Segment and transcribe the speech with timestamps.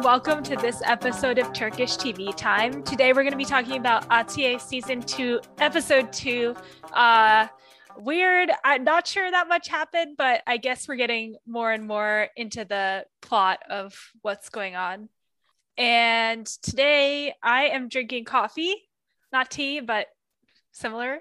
[0.00, 2.82] and welcome to this episode of Turkish TV Time.
[2.84, 6.56] Today we're going to be talking about Atiye season 2, episode 2.
[6.94, 7.48] Uh
[7.98, 8.50] weird.
[8.64, 12.64] I'm not sure that much happened, but I guess we're getting more and more into
[12.64, 15.10] the plot of what's going on.
[15.76, 18.74] And today I am drinking coffee,
[19.34, 20.06] not tea, but
[20.72, 21.18] similar.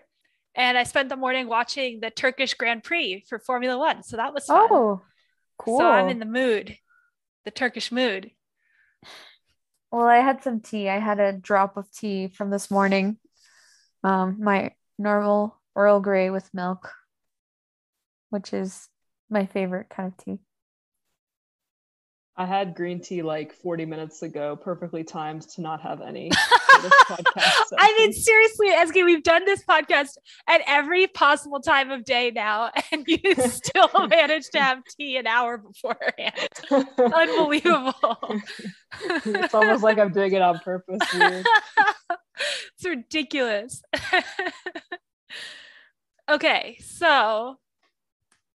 [0.55, 4.03] And I spent the morning watching the Turkish Grand Prix for Formula One.
[4.03, 4.69] So that was fun.
[4.71, 5.01] Oh,
[5.57, 5.79] cool.
[5.79, 6.77] So I'm in the mood,
[7.43, 8.31] the Turkish mood.
[9.91, 10.89] Well, I had some tea.
[10.89, 13.17] I had a drop of tea from this morning.
[14.03, 16.91] Um, my normal Earl Grey with milk,
[18.29, 18.89] which is
[19.29, 20.39] my favorite kind of tea.
[22.39, 26.29] I had green tea like 40 minutes ago, perfectly timed to not have any.
[26.79, 30.11] podcast I mean, seriously, Eski, we've done this podcast
[30.47, 35.27] at every possible time of day now, and you still managed to have tea an
[35.27, 36.49] hour beforehand.
[36.97, 38.41] Unbelievable.
[39.25, 41.01] it's almost like I'm doing it on purpose.
[41.13, 43.83] It's ridiculous.
[46.31, 47.57] okay, so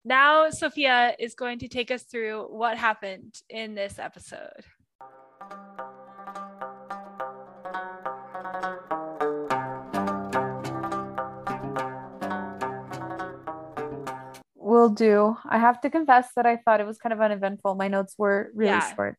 [0.04, 4.64] now Sophia is going to take us through what happened in this episode.
[14.54, 15.36] Will do.
[15.44, 17.74] I have to confess that I thought it was kind of uneventful.
[17.74, 18.94] My notes were really yeah.
[18.94, 19.16] short.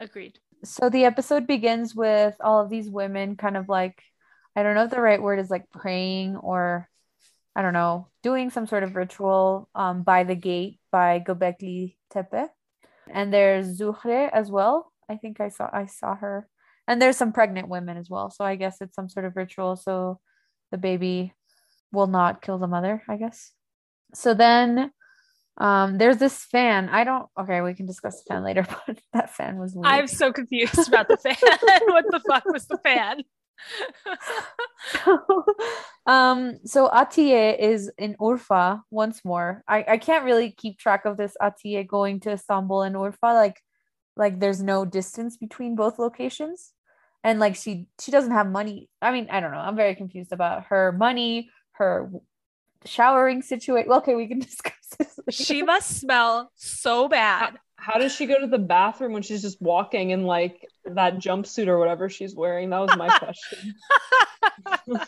[0.00, 0.38] Agreed.
[0.64, 4.00] So the episode begins with all of these women kind of like,
[4.56, 6.87] I don't know if the right word is like praying or
[7.58, 12.46] I don't know, doing some sort of ritual um, by the gate by Göbekli Tepe.
[13.10, 14.92] And there's Zuhre as well.
[15.10, 16.48] I think I saw I saw her.
[16.86, 18.30] And there's some pregnant women as well.
[18.30, 20.20] So I guess it's some sort of ritual so
[20.70, 21.34] the baby
[21.90, 23.50] will not kill the mother, I guess.
[24.14, 24.92] So then
[25.56, 26.88] um, there's this fan.
[26.88, 29.92] I don't okay, we can discuss the fan later, but that fan was weird.
[29.92, 31.34] I'm so confused about the fan.
[31.86, 33.24] what the fuck was the fan?
[35.04, 35.44] So,
[36.06, 39.62] um, so Atiye is in Urfa once more.
[39.68, 43.34] I, I can't really keep track of this Atiye going to Istanbul and Urfa.
[43.34, 43.60] Like,
[44.16, 46.72] like there's no distance between both locations.
[47.24, 48.88] And like she she doesn't have money.
[49.02, 49.58] I mean, I don't know.
[49.58, 52.10] I'm very confused about her money, her
[52.84, 53.90] showering situation.
[53.90, 55.18] Okay, we can discuss this.
[55.18, 55.32] Later.
[55.44, 59.62] She must smell so bad how does she go to the bathroom when she's just
[59.62, 62.70] walking in like that jumpsuit or whatever she's wearing?
[62.70, 63.74] That was my question.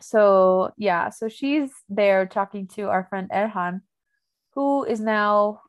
[0.00, 3.80] so yeah, so she's there talking to our friend Erhan,
[4.50, 5.62] who is now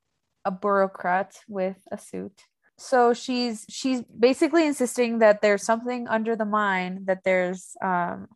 [0.43, 2.41] a bureaucrat with a suit.
[2.77, 8.27] So she's she's basically insisting that there's something under the mine that there's um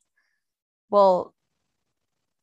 [0.90, 1.36] well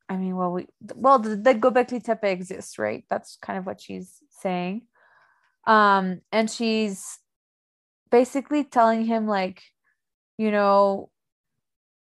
[0.09, 3.05] I mean, well, we well the, the Göbekli Tepe exists, right?
[3.11, 4.83] That's kind of what she's saying.
[5.67, 7.19] Um, and she's
[8.11, 9.63] basically telling him like,
[10.39, 11.11] you know,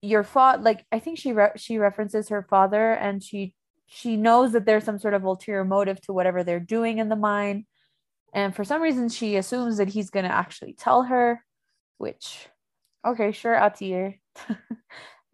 [0.02, 0.62] your father.
[0.62, 3.54] Like, I think she re- she references her father, and she
[3.86, 7.16] she knows that there's some sort of ulterior motive to whatever they're doing in the
[7.16, 7.66] mine,
[8.34, 11.42] and for some reason she assumes that he's gonna actually tell her,
[11.98, 12.48] which,
[13.06, 14.18] okay, sure, Atiye.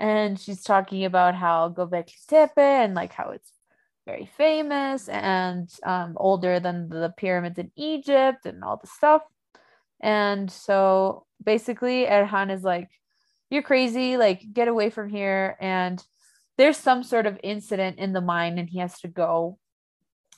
[0.01, 3.53] and she's talking about how Göbekli Tepe and like how it's
[4.07, 9.23] very famous and um, older than the pyramids in Egypt and all the stuff.
[10.01, 12.89] And so basically, Erhan is like,
[13.51, 15.59] You're crazy, like, get away from here.
[15.61, 16.03] And
[16.57, 19.59] there's some sort of incident in the mine, and he has to go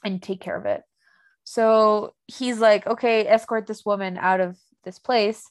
[0.04, 0.82] and take care of it.
[1.44, 5.48] So he's like, Okay, escort this woman out of this place.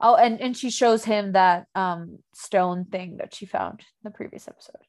[0.00, 4.10] Oh, and and she shows him that um stone thing that she found in the
[4.10, 4.82] previous episode.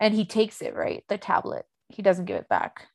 [0.00, 1.04] And he takes it, right?
[1.08, 1.64] The tablet.
[1.88, 2.88] He doesn't give it back.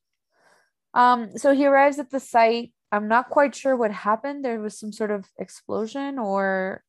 [0.94, 2.74] Um so he arrives at the site.
[2.92, 4.44] I'm not quite sure what happened.
[4.44, 6.84] There was some sort of explosion or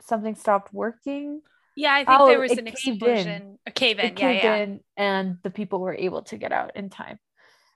[0.00, 1.42] something stopped working.
[1.74, 3.58] Yeah, I think oh, there was an explosion, in.
[3.66, 4.06] a cave in.
[4.06, 4.56] It yeah, yeah.
[4.56, 7.18] In and the people were able to get out in time.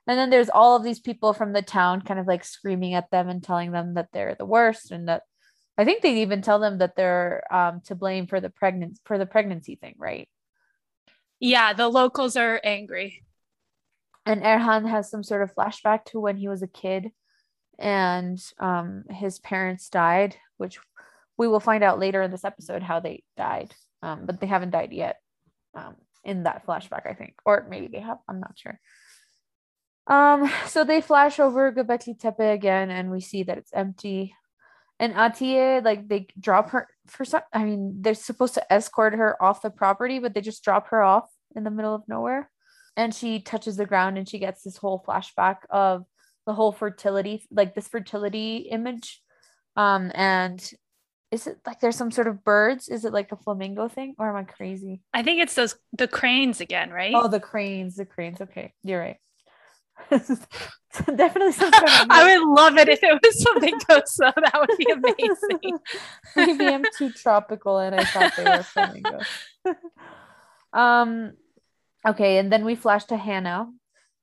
[0.07, 3.11] And then there's all of these people from the town kind of like screaming at
[3.11, 5.23] them and telling them that they're the worst and that
[5.77, 9.17] I think they even tell them that they're um, to blame for the pregnancy for
[9.17, 10.27] the pregnancy thing, right?
[11.39, 13.23] Yeah, the locals are angry.
[14.25, 17.11] And Erhan has some sort of flashback to when he was a kid
[17.79, 20.79] and um, his parents died, which
[21.37, 23.73] we will find out later in this episode how they died.
[24.01, 25.17] Um, but they haven't died yet
[25.75, 27.35] um, in that flashback, I think.
[27.45, 28.79] Or maybe they have, I'm not sure.
[30.07, 34.33] Um, so they flash over Göbekli Tepe again, and we see that it's empty
[34.99, 39.41] and Atiye, like they drop her for some I mean, they're supposed to escort her
[39.41, 42.49] off the property, but they just drop her off in the middle of nowhere.
[42.95, 46.05] And she touches the ground and she gets this whole flashback of
[46.47, 49.21] the whole fertility like this fertility image.
[49.75, 50.59] Um and
[51.29, 52.87] is it like there's some sort of birds?
[52.87, 54.15] Is it like a flamingo thing?
[54.17, 55.01] Or am i crazy?
[55.13, 57.13] I think it's those the cranes again, right?
[57.15, 58.41] oh the cranes the cranes.
[58.41, 59.17] Okay you're right
[61.15, 64.77] definitely some sort of I would love it if it was something so that would
[64.77, 65.79] be amazing.
[66.35, 69.27] maybe i'm too tropical and i thought they were flamingos
[70.73, 71.33] um
[72.07, 73.67] okay and then we flash to hannah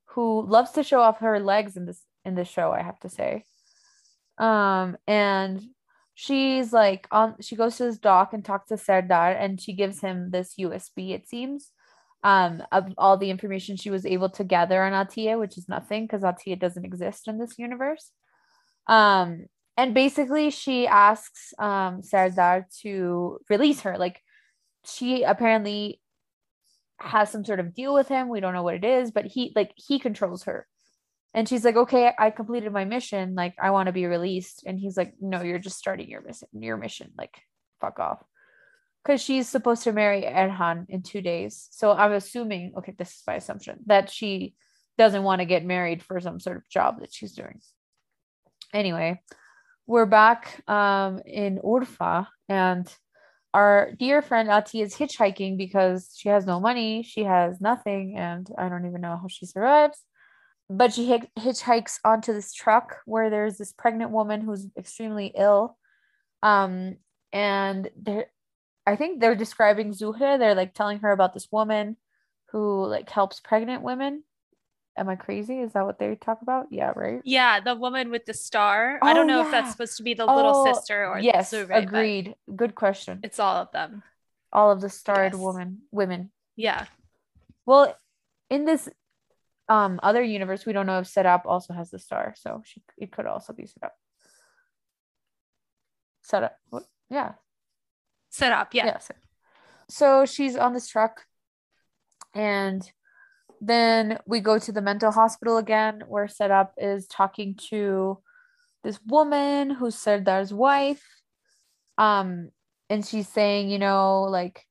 [0.06, 3.09] who loves to show off her legs in this in this show i have to
[3.09, 3.44] say.
[4.38, 5.62] Um and
[6.15, 10.00] she's like on she goes to this dock and talks to serdar and she gives
[10.00, 11.70] him this usb it seems
[12.25, 16.05] um of all the information she was able to gather on Atiye which is nothing
[16.05, 18.11] because Atiye doesn't exist in this universe.
[18.88, 23.99] Um and basically she asks um serdar to release her.
[23.99, 24.21] Like
[24.87, 26.00] she apparently
[27.00, 28.29] has some sort of deal with him.
[28.29, 30.67] We don't know what it is but he like he controls her.
[31.35, 33.35] And she's like okay i completed my mission.
[33.35, 34.65] Like i want to be released.
[34.67, 37.12] And he's like no you're just starting your mission your mission.
[37.19, 37.37] Like
[37.82, 38.25] fuck off
[39.05, 43.23] because she's supposed to marry erhan in two days so i'm assuming okay this is
[43.27, 44.55] my assumption that she
[44.97, 47.61] doesn't want to get married for some sort of job that she's doing
[48.73, 49.21] anyway
[49.87, 52.95] we're back um in urfa and
[53.55, 58.51] our dear friend Ati is hitchhiking because she has no money, she has nothing, and
[58.59, 59.97] I don't even know how she survives.
[60.69, 65.79] But she hitch- hitchhikes onto this truck where there's this pregnant woman who's extremely ill.
[66.43, 66.97] Um,
[67.33, 68.27] and they're,
[68.86, 70.38] I think they're describing Zuhra.
[70.38, 71.96] They're like telling her about this woman
[72.50, 74.25] who like helps pregnant women.
[74.96, 75.58] Am I crazy?
[75.58, 76.66] Is that what they talk about?
[76.70, 77.20] Yeah, right.
[77.25, 79.00] Yeah, the woman with the star.
[79.02, 81.52] I don't Oh, know if that's supposed to be the little Oh, sister or yes,
[81.52, 82.36] agreed.
[82.54, 83.20] Good question.
[83.25, 84.02] It's all of them.
[84.52, 85.40] All of the starred Yes.
[85.40, 86.31] woman women.
[86.54, 86.86] Yeah.
[87.66, 87.96] Well,
[88.50, 88.88] in this
[89.69, 93.10] um other universe, we don't know if Serap also has the star, so she it
[93.10, 93.90] could also be Serap.
[96.31, 96.84] Serap, what?
[97.10, 97.32] Yeah,
[98.34, 98.69] Serap.
[98.72, 98.86] Yeah.
[98.86, 98.98] yeah.
[99.88, 101.22] So she's on this truck,
[102.34, 102.82] and
[103.60, 108.19] then we go to the mental hospital again, where Serap is talking to
[108.82, 111.02] this woman who's Serdar's wife.
[111.96, 112.50] Um,
[112.90, 114.66] and she's saying, you know, like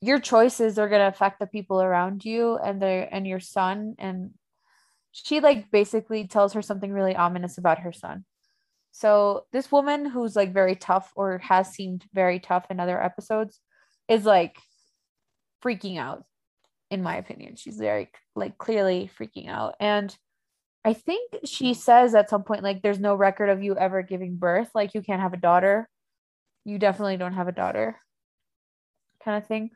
[0.00, 4.30] your choices are to affect the people around you and their and your son and
[5.12, 8.24] she like basically tells her something really ominous about her son
[8.92, 13.60] so this woman who's like very tough or has seemed very tough in other episodes
[14.08, 14.56] is like
[15.64, 16.24] freaking out
[16.90, 17.56] in my opinion.
[17.56, 19.76] She's very like clearly freaking out.
[19.80, 20.14] And
[20.82, 24.36] i think she says at some point like there's no record of you ever giving
[24.36, 24.70] birth.
[24.74, 25.88] Like you can't have a daughter.
[26.64, 27.96] You definitely don't have a daughter.
[29.24, 29.70] Kind of thing.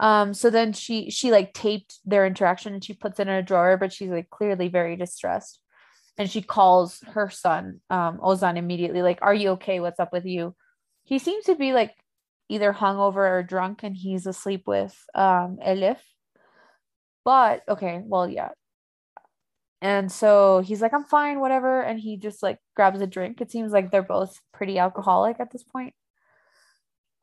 [0.00, 3.42] Um so then she she like taped their interaction and she puts it in a
[3.42, 5.61] drawer but she's like clearly very distressed
[6.18, 9.80] and she calls her son um ozan immediately like are you okay?
[9.80, 10.54] What's up with you?
[11.04, 11.94] He seems to be like
[12.48, 15.98] either hungover or drunk and he's asleep with um elif.
[17.24, 18.50] But okay well yeah.
[19.80, 23.40] And so he's like i'm fine whatever and he just like grabs a drink.
[23.40, 25.94] It seems like they're both pretty alcoholic at this point.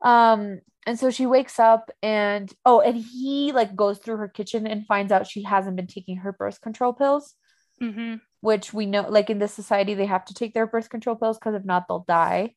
[0.02, 4.66] Um and so she wakes up and oh and he like goes through her kitchen
[4.66, 7.34] and finds out she hasn't been taking her birth control pills.
[7.78, 11.16] Hmm which we know like in this society they have to take their birth control
[11.16, 12.54] pills because if not they'll die.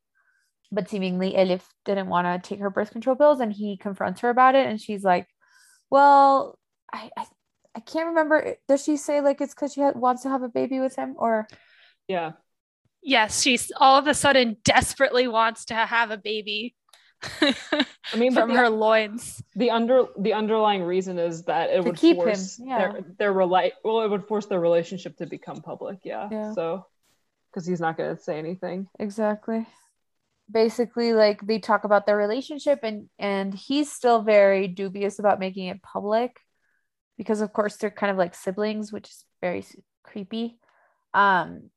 [0.71, 4.29] But seemingly elif didn't want to take her birth control pills and he confronts her
[4.29, 5.27] about it and she's like
[5.91, 6.57] well
[6.91, 7.25] i i,
[7.75, 10.49] I can't remember does she say like it's because she ha- wants to have a
[10.49, 11.47] baby with him or?
[12.07, 12.33] Yeah.
[13.01, 16.75] Yes, she's all of a sudden desperately wants to have a baby
[17.41, 19.41] I mean, from the, her loins.
[19.55, 22.77] the under the underlying reason is that it To would keep him, force yeah.
[22.91, 25.99] their their rela- well, it would force their relationship to become public.
[26.03, 26.27] Yeah.
[26.31, 26.53] Yeah.
[26.53, 26.85] So,
[27.51, 28.87] because he's not going to say anything.
[28.99, 29.65] exactly
[30.51, 35.67] basically like they talk about their relationship and and he's still very dubious about making
[35.67, 36.37] it public
[37.17, 39.65] because of course they're kind of like siblings which is very
[40.03, 40.59] creepy
[41.13, 41.69] um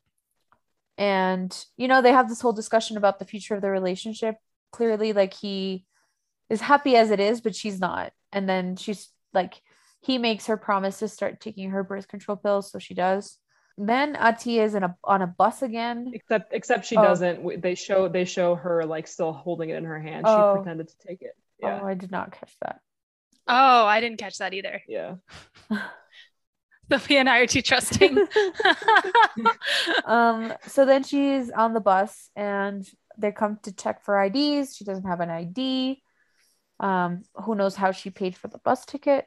[0.99, 4.35] and you know they have this whole discussion about the future of the relationship
[4.77, 5.85] clearly like he
[6.51, 9.55] is happy as it is but she's not and then she's like
[10.01, 13.39] he makes her promise to start taking her birth control pills so she does
[13.79, 17.03] then Ati is in a on a bus again Except except she Oh.
[17.03, 17.61] doesn't.
[17.61, 20.25] They show they show her like still holding it in her hand.
[20.27, 20.55] She Oh.
[20.57, 21.35] pretended to take it.
[21.61, 21.81] Yeah.
[21.83, 22.81] Oh, I did not catch that.
[23.47, 24.81] Oh, I didn't catch that either.
[24.89, 25.17] Yeah.
[26.91, 28.17] Sophia and I are too trusting.
[30.07, 32.87] um, so then she's on the bus and
[33.19, 34.77] they come to check for IDs.
[34.77, 36.03] She doesn't have an ID.
[36.79, 39.27] Um, who knows how she paid for the bus ticket?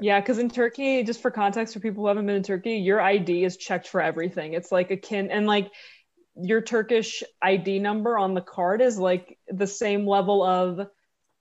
[0.00, 3.00] Yeah, because in Turkey, just for context for people who haven't been in Turkey, your
[3.00, 4.54] ID is checked for everything.
[4.54, 5.70] It's like akin and like
[6.34, 10.88] your Turkish ID number on the card is like the same level of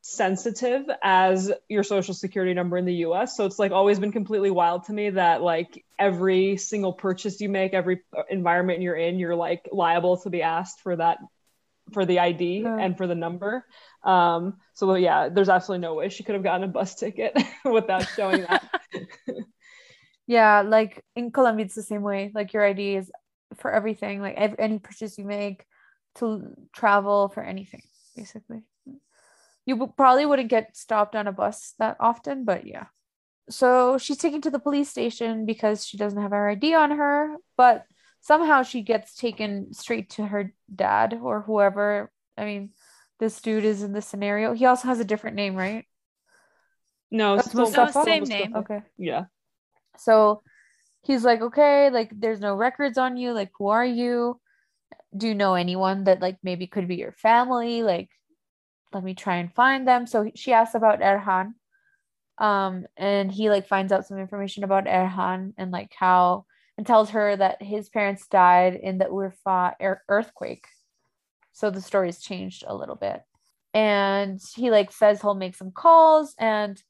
[0.01, 3.35] sensitive as your social security number in the US.
[3.35, 7.49] So it's like always been completely wild to me that like every single purchase you
[7.49, 11.17] make, every environment you're in, you're like liable to be asked for that
[11.95, 12.77] for the ID Yeah.
[12.77, 13.65] and for the number.
[14.03, 17.33] Um so yeah, there's absolutely no way she could have gotten a bus ticket
[17.65, 18.61] without showing that.
[20.27, 22.31] Yeah, like in Colombia, it's the same way.
[22.33, 23.11] Like your ID is
[23.61, 25.65] for everything, like ev- any purchase you make
[26.15, 27.83] to travel for anything,
[28.15, 28.63] basically.
[29.65, 32.85] You probably wouldn't get stopped on a bus that often, but yeah.
[33.49, 37.37] So she's taken to the police station because she doesn't have her ID on her,
[37.57, 37.85] but
[38.25, 42.11] somehow she gets taken straight to her dad or whoever.
[42.35, 42.71] I mean,
[43.19, 44.53] this dude is in the scenario.
[44.53, 45.85] He also has a different name, right?
[47.11, 47.91] No, That's still, Mustafa?
[47.91, 48.43] still Same Mustafa.
[48.43, 48.55] name.
[48.55, 48.81] Okay.
[48.97, 49.25] Yeah.
[49.97, 50.41] So
[51.03, 53.31] he's like, okay, like there's no records on you.
[53.31, 54.39] Like, who are you?
[55.15, 57.83] Do you know anyone that like maybe could be your family?
[57.83, 58.09] Like,
[58.91, 60.07] let me try and find them.
[60.07, 61.53] So she asks about Erhan.
[62.39, 66.45] Um, and he like finds out some information about Erhan and like how
[66.77, 70.67] and tells her that his parents died in the Urfa ear- earthquake.
[71.53, 73.21] So the story's changed a little bit.
[73.73, 76.81] And he like says he'll make some calls and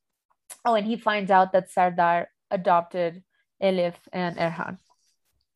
[0.63, 3.23] oh, and he finds out that Serdar adopted
[3.61, 4.77] Elif and Erhan.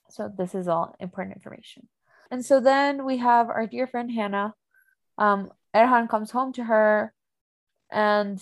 [0.09, 1.88] So this is all important information.
[2.31, 4.53] And so then we have our dear friend Hannah.
[5.17, 7.13] Um, Erhan comes home to her,
[7.91, 8.41] and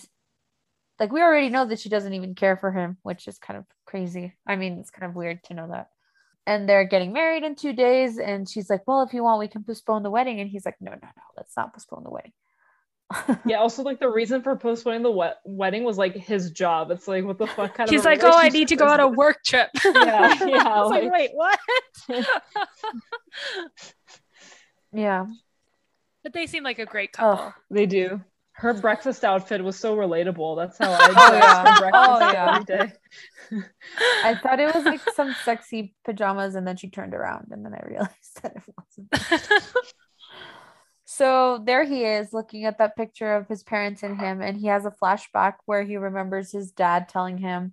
[1.00, 3.64] like we already know that she doesn't even care for him, which is kind of
[3.86, 4.34] crazy.
[4.46, 5.88] I mean, it's kind of weird to know that.
[6.46, 9.48] And they're getting married in two days, and she's like, "Well, if you want, we
[9.48, 12.32] can postpone the wedding." And he's like, "No, no, no, let's not postpone the wedding."
[13.46, 16.90] Yeah, also like the reason for postponing the wed- wedding was like his job.
[16.90, 18.86] It's like what the fuck kind He's of a like, oh, I need to go
[18.86, 19.68] on a work trip.
[19.84, 21.58] Yeah, yeah, I was like, like- wait, what?
[24.92, 25.26] yeah.
[26.22, 27.44] but they seem like a great couple.
[27.46, 28.20] Oh, They do.
[28.58, 30.56] Her breakfast outfit was so relatable.
[30.56, 31.64] That's how I Oh, yeah.
[31.64, 32.46] for breakfast Oh, yeah.
[32.48, 32.92] every day.
[34.24, 37.74] I thought it was like some sexy pajamas, and then she turned around, and then
[37.74, 38.12] I realized
[38.42, 39.82] that it wasn't.
[41.04, 44.66] So there he is looking at that picture of his parents and him, and he
[44.66, 47.72] has a flashback where he remembers his dad telling him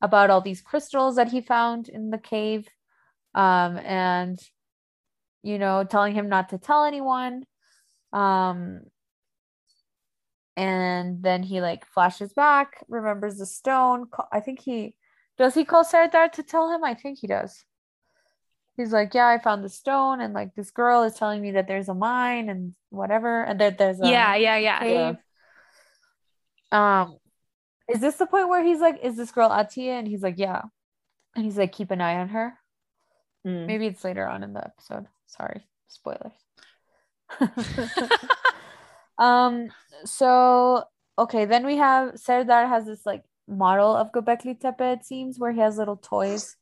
[0.00, 2.68] about all these crystals that he found in the cave,
[3.34, 4.38] um, and
[5.44, 7.44] you know, telling him not to tell anyone.
[8.12, 8.80] Um,
[10.56, 14.08] and then he like flashes back, remembers the stone.
[14.30, 14.94] I think he
[15.38, 16.84] does he call Serdar to tell him?
[16.84, 17.64] I think he does.
[18.76, 21.68] He's like, Yeah, I found the stone, and like this girl is telling me that
[21.68, 24.80] there's a mine and whatever, and that there's a yeah, yeah, yeah.
[24.80, 25.16] cave.
[26.70, 27.18] Um,
[27.88, 29.98] is this the point where he's like, Is this girl Atiye?
[29.98, 30.62] And he's like, Yeah.
[31.34, 32.54] And he's like, Keep an eye on her.
[33.46, 33.66] Mm.
[33.66, 35.06] Maybe it's later on in the episode.
[35.26, 36.32] Sorry, spoilers.
[39.22, 39.68] um,
[40.04, 40.82] so
[41.16, 45.52] okay, then we have Serdar has this like model of Göbekli Tepe, it seems, where
[45.52, 46.56] he has little toys.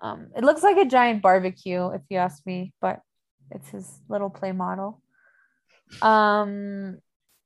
[0.00, 3.00] Um, it looks like a giant barbecue, if you ask me, but
[3.50, 5.00] it's his little play model.
[6.02, 6.98] Um,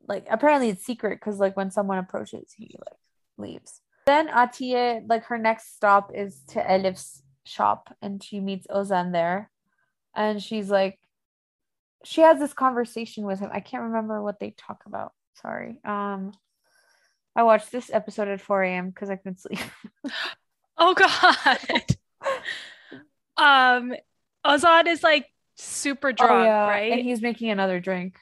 [0.08, 2.98] like apparently it's secret because like when someone approaches, he like
[3.37, 3.80] leaves.
[4.06, 9.50] Then Atiye, like her next stop is to Elif's shop, and she meets Ozan there,
[10.16, 10.98] and she's like,
[12.08, 13.50] she has this conversation with him.
[13.52, 15.12] I can't remember what they talk about.
[15.42, 15.78] Sorry.
[15.84, 16.32] Um,
[17.36, 18.88] I watched this episode at 4 a.m.
[18.90, 19.60] because I couldn't sleep.
[20.80, 21.96] Oh god.
[23.36, 23.94] um
[24.46, 26.92] Ozan is like super drunk, Oh, yeah, right?
[26.92, 28.16] And he's making another drink.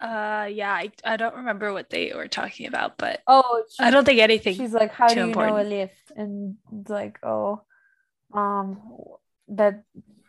[0.00, 3.90] uh yeah, I, I don't remember what they were talking about, but Oh, she- I
[3.90, 4.54] don't think anything.
[4.54, 5.68] she's like, "How do you know important.
[5.68, 7.62] Elif?" And it's like, "Oh,
[8.32, 8.80] um,
[9.48, 9.82] that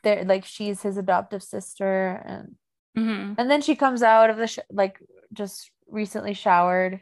[0.03, 2.55] they're like she's his adoptive sister," and
[2.97, 3.35] Mhm.
[3.37, 4.99] and then she comes out of the sh- like
[5.33, 7.01] just recently showered.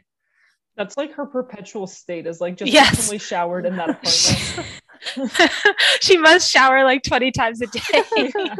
[0.76, 2.90] That's like her perpetual state is like just Yes.
[2.96, 3.90] recently showered in that
[5.16, 5.52] apartment.
[6.00, 8.32] she must shower like 20 times a day.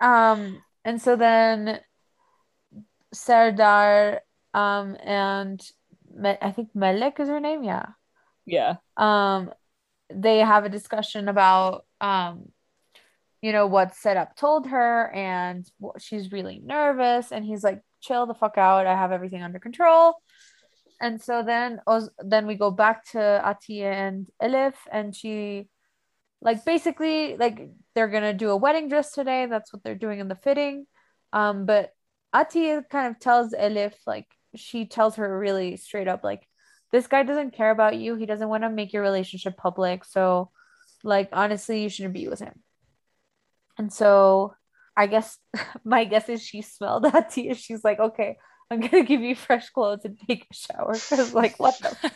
[0.00, 1.80] Um, and so then
[3.12, 4.20] Serdar,
[4.54, 5.60] um, and
[6.14, 7.86] Me- I think Melek is her name, yeah.
[8.46, 8.76] yeah.
[8.96, 9.50] um
[10.10, 12.50] they have a discussion about um
[13.42, 15.66] you know what Serap told her and
[15.98, 20.14] she's really nervous and he's like chill the fuck out i have everything under control
[21.00, 21.80] and so then
[22.18, 25.68] then we go back to Atiye and Elif and she
[26.40, 30.28] like basically like they're gonna do a wedding dress today that's what they're doing in
[30.28, 30.86] the fitting
[31.32, 31.90] um but
[32.34, 36.48] Atiye kind of tells Elif like she tells her really straight up like
[36.90, 38.14] this guy doesn't care about you.
[38.14, 40.04] He doesn't want to make your relationship public.
[40.04, 40.50] So,
[41.04, 42.62] like, honestly, you shouldn't be with him.
[43.78, 44.54] And so,
[44.96, 45.38] I guess
[45.84, 47.54] my guess is she smelled that tea.
[47.54, 48.36] She's like, okay,
[48.70, 50.94] I'm gonna give you fresh clothes and take a shower.
[51.10, 52.12] Because, like, what the?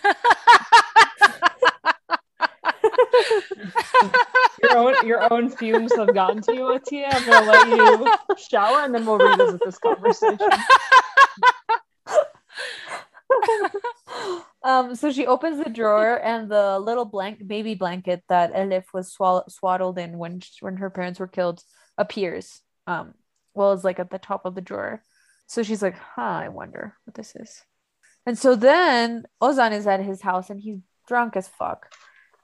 [4.62, 7.06] your own your own fumes have gotten to you, Atiye.
[7.10, 10.38] I'm gonna let you shower and then we'll revisit this conversation.
[14.64, 19.12] Um, so she opens the drawer and the little blank baby blanket that Elif was
[19.12, 21.62] swall- swaddled in when when her parents were killed
[21.98, 22.60] appears.
[22.86, 23.14] Um,
[23.54, 25.02] well, it's like at the top of the drawer.
[25.46, 27.62] So she's like, "Huh, I wonder what this is."
[28.24, 30.78] And so then Ozan is at his house and he's
[31.08, 31.92] drunk as fuck.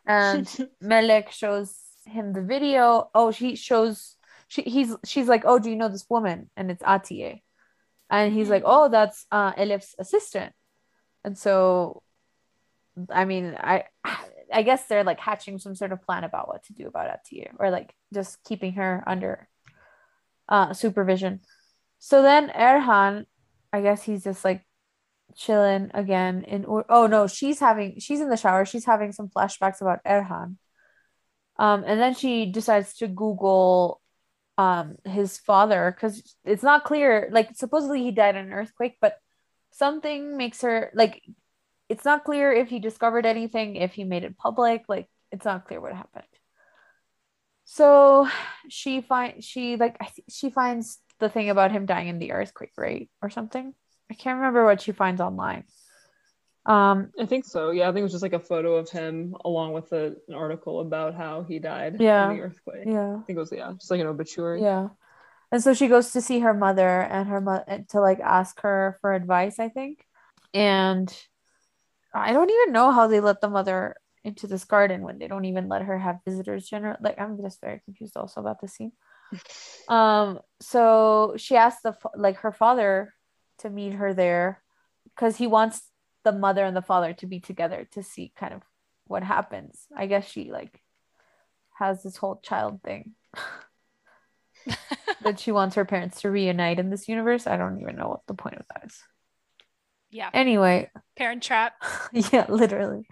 [0.06, 0.46] And
[0.80, 3.10] Melek shows him the video.
[3.14, 4.16] Oh, she shows
[4.48, 7.42] she he's she's like, "Oh, do you know this woman?" And it's Atiye.
[8.10, 10.52] And he's like, "Oh, that's uh Elif's assistant."
[11.24, 12.02] And so
[13.10, 13.84] I mean, I
[14.52, 17.50] I guess they're like hatching some sort of plan about what to do about Atiye
[17.58, 19.48] or like just keeping her under
[20.48, 21.40] uh supervision.
[21.98, 23.26] So then Erhan,
[23.72, 24.64] I guess he's just like
[25.36, 29.80] chilling again in oh no, she's having she's in the shower, she's having some flashbacks
[29.80, 30.56] about Erhan.
[31.58, 34.00] Um, and then she decides to Google
[34.56, 39.18] um his father because it's not clear, like supposedly he died in an earthquake, but
[39.72, 41.22] something makes her like
[41.88, 45.66] it's not clear if he discovered anything, if he made it public, like it's not
[45.66, 46.24] clear what happened.
[47.64, 48.28] So
[48.68, 49.96] she find she like
[50.28, 53.10] she finds the thing about him dying in the earthquake, right?
[53.22, 53.74] Or something.
[54.10, 55.64] I can't remember what she finds online.
[56.64, 57.70] Um, I think so.
[57.70, 60.34] Yeah, I think it was just like a photo of him along with a, an
[60.34, 62.30] article about how he died Yeah.
[62.30, 62.86] in the earthquake.
[62.86, 64.60] yeah, I think it was yeah, just like an obituary.
[64.62, 64.88] yeah.
[65.50, 68.98] And so she goes to see her mother and her mother to like ask her
[69.00, 70.04] for advice, I think.
[70.52, 71.10] And
[72.20, 75.44] I don't even know how they let the mother into this garden when they don't
[75.44, 78.92] even let her have visitors general like I'm just very confused also about the scene.
[79.88, 83.14] um so she asked the like her father
[83.58, 84.62] to meet her there
[85.04, 85.82] because he wants
[86.24, 88.62] the mother and the father to be together to see kind of
[89.06, 89.86] what happens.
[89.96, 90.82] I guess she like
[91.78, 93.12] has this whole child thing
[95.22, 97.46] that she wants her parents to reunite in this universe.
[97.46, 99.02] I don't even know what the point of that is.
[100.10, 100.30] Yeah.
[100.32, 101.74] Anyway, Parent trap.
[102.12, 103.06] yeah, literally.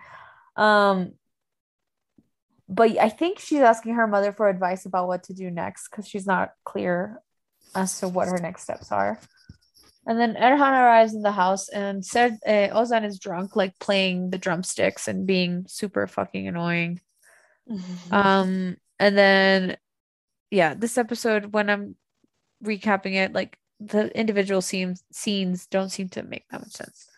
[0.57, 1.13] Um
[2.69, 6.09] but I think she's asking her mother for advice about what to do next because
[6.09, 7.21] she's not clear
[7.75, 9.21] as to what her next steps are.
[10.07, 14.31] And then Erhan arrives in the house and said uh, Ozan is drunk, like playing
[14.31, 17.01] the drumsticks and being super fucking annoying.
[18.13, 19.77] Um, and then
[20.53, 21.97] yeah, this episode when I'm
[22.65, 27.09] recapping it, like the individual scenes scenes don't seem to make that much sense.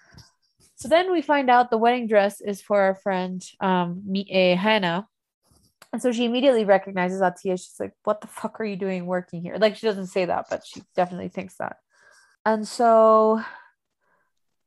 [0.77, 4.55] So then we find out the wedding dress is for our friend um Mi- eh,
[4.57, 5.09] Hannah.
[5.92, 7.59] And so she immediately recognizes Atiye.
[7.59, 9.57] She's like, What the fuck are you doing working here?
[9.59, 11.77] Like she doesn't say that, but she definitely thinks that.
[12.44, 13.42] And so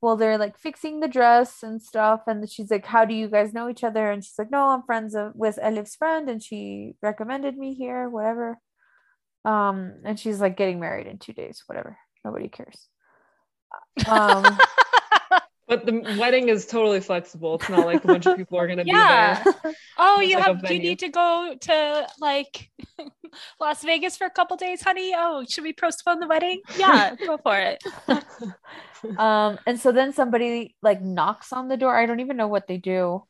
[0.01, 2.21] well, they're like fixing the dress and stuff.
[2.25, 4.11] And she's like, How do you guys know each other?
[4.11, 8.59] And she's like, No, I'm friends with Elif's friend, and she recommended me here, whatever.
[9.43, 11.97] Um, and she's like getting married in two days, whatever.
[12.23, 12.87] Nobody cares.
[14.05, 14.57] Um
[15.67, 17.55] But the wedding is totally flexible.
[17.55, 19.43] It's not like a bunch of people are gonna Yeah.
[19.43, 19.75] be there.
[19.97, 22.69] Oh, It's you like a have you need to go to like
[23.61, 25.13] Las Vegas for a couple days, honey.
[25.15, 26.61] Oh, should we postpone the wedding?
[26.75, 27.81] Yeah, go for it.
[29.17, 32.67] um and so then somebody like knocks on the door i don't even know what
[32.67, 33.23] they do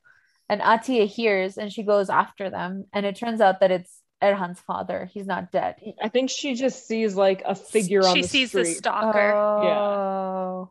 [0.50, 4.60] and Atiye hears and she goes after them and it turns out that it's erhan's
[4.60, 5.10] father.
[5.14, 5.76] He's not dead.
[6.02, 8.64] I think she just sees like a figure on she the sees street.
[8.64, 9.34] the stalker.
[9.34, 10.70] oh.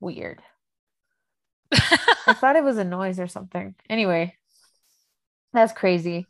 [0.00, 0.40] Weird.
[1.72, 3.74] I thought it was a noise or something.
[3.90, 4.34] Anyway
[5.52, 6.26] that's crazy.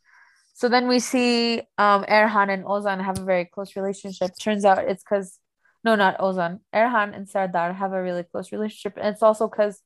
[0.54, 4.30] So then we see um erhan and ozan have a very close relationship.
[4.40, 5.38] Turns out it's because
[5.84, 6.60] no not ozan.
[6.74, 8.94] Erhan and Serdar have a really close relationship.
[8.96, 9.82] And it's also because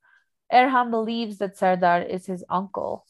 [0.53, 3.05] erhan believes that Serdar is his uncle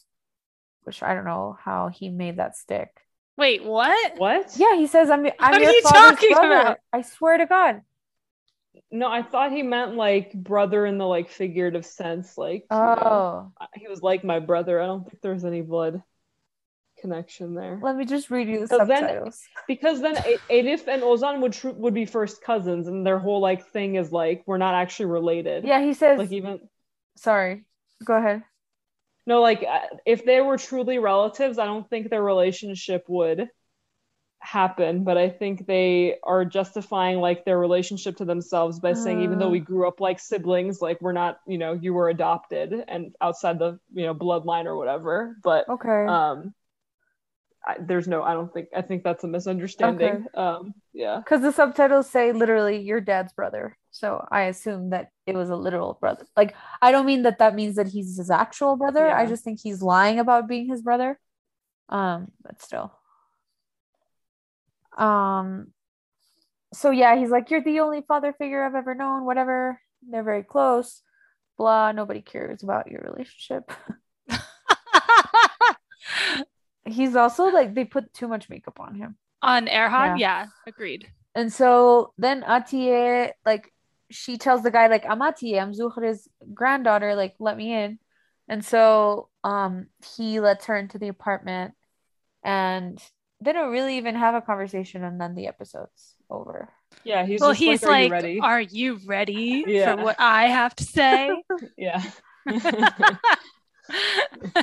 [0.85, 2.89] which i don't know how he made that stick
[3.39, 4.19] Wait, what?
[4.19, 4.53] What?
[4.57, 6.79] yeah he says i'm, I'm What are you talking brother about?
[6.93, 7.81] i swear to god
[8.91, 12.37] No, I thought he meant like brother in the like figurative sense.
[12.37, 14.81] Like you know, oh he was like my brother.
[14.81, 16.03] I don't think there's any blood
[17.01, 17.81] connection there.
[17.83, 21.41] let me just read you the 'Cause then- subtitles Because then A- Elif and Ozan
[21.41, 24.75] would tr- would be first cousins, and their whole like thing is like we're not
[24.75, 25.65] actually related.
[25.65, 26.61] yeah he says Like even
[27.17, 27.65] sorry
[28.05, 28.43] go ahead
[29.27, 33.49] no, like uh, if they were truly relatives, I don't think their relationship would
[34.41, 39.39] happen, but I think they are justifying like their relationship to themselves by saying even
[39.39, 39.63] though we Uh.
[39.63, 43.79] grew up like siblings, like we're not, you know, you were adopted and outside the,
[43.95, 45.37] you know, bloodline or whatever.
[45.45, 46.11] But Okay.
[46.11, 46.55] um
[47.65, 50.27] I, there's no I don't think I think that's a misunderstanding.
[50.35, 51.19] Um yeah.
[51.19, 53.77] Because the subtitles say literally your dad's brother.
[53.93, 56.27] So I assume that it was a literal brother.
[56.37, 59.11] Like, I don't mean that that means that he's his actual brother.
[59.11, 61.21] I just think he's lying about being his brother.
[61.91, 62.93] Um, but still.
[64.97, 65.73] Um,
[66.73, 69.79] so yeah, he's like, You're the only father figure I've ever known, whatever.
[70.09, 71.03] They're very close.
[71.59, 71.93] Blah.
[71.93, 73.71] Nobody cares about your relationship.
[76.85, 79.17] He's also like, they put too much makeup on him.
[79.43, 80.47] On Erhan, yeah.
[80.67, 81.09] agreed.
[81.35, 83.73] And so then Atiye, like,
[84.11, 87.99] she tells the guy, like, I'm Atiye, I'm Zuhra's granddaughter, like, let me in.
[88.49, 91.75] And so um he lets her into the apartment
[92.45, 93.03] and
[93.41, 96.73] they don't really even have a conversation and then the episode's over.
[97.05, 98.41] Yeah, he's well, just he's like, are you ready?
[98.41, 99.97] "Are you ready Yeah.
[99.97, 101.43] for what I have to say?"
[101.77, 102.03] yeah.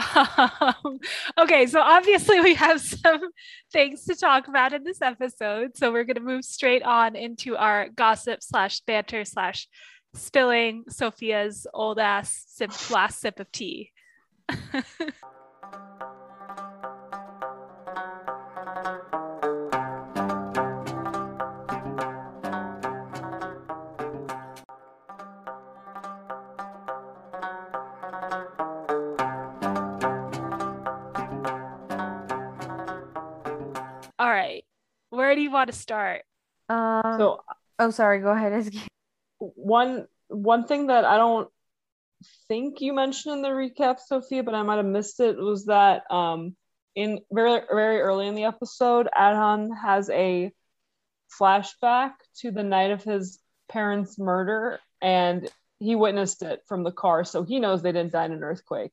[0.84, 0.98] um,
[1.38, 3.20] okay, so obviously we have some
[3.72, 5.76] things to talk about in this episode.
[5.76, 9.68] So we're going to move straight on into our gossip slash banter slash
[10.14, 13.92] spilling Sophia's old ass sip, last sip of tea.
[35.50, 36.22] you want to start?
[36.68, 37.40] Um, so
[37.78, 38.82] oh, sorry, go ahead, Izzy.
[39.38, 41.48] one one thing that I don't
[42.48, 46.10] think you mentioned in the recap, Sophia, but I might have missed it, was that
[46.10, 46.56] um
[46.94, 50.52] in very very early in the episode, Erhan has a
[51.40, 55.48] flashback to the night of his parents' murder, and
[55.80, 58.92] he witnessed it from the car, so he knows they didn't die in an earthquake.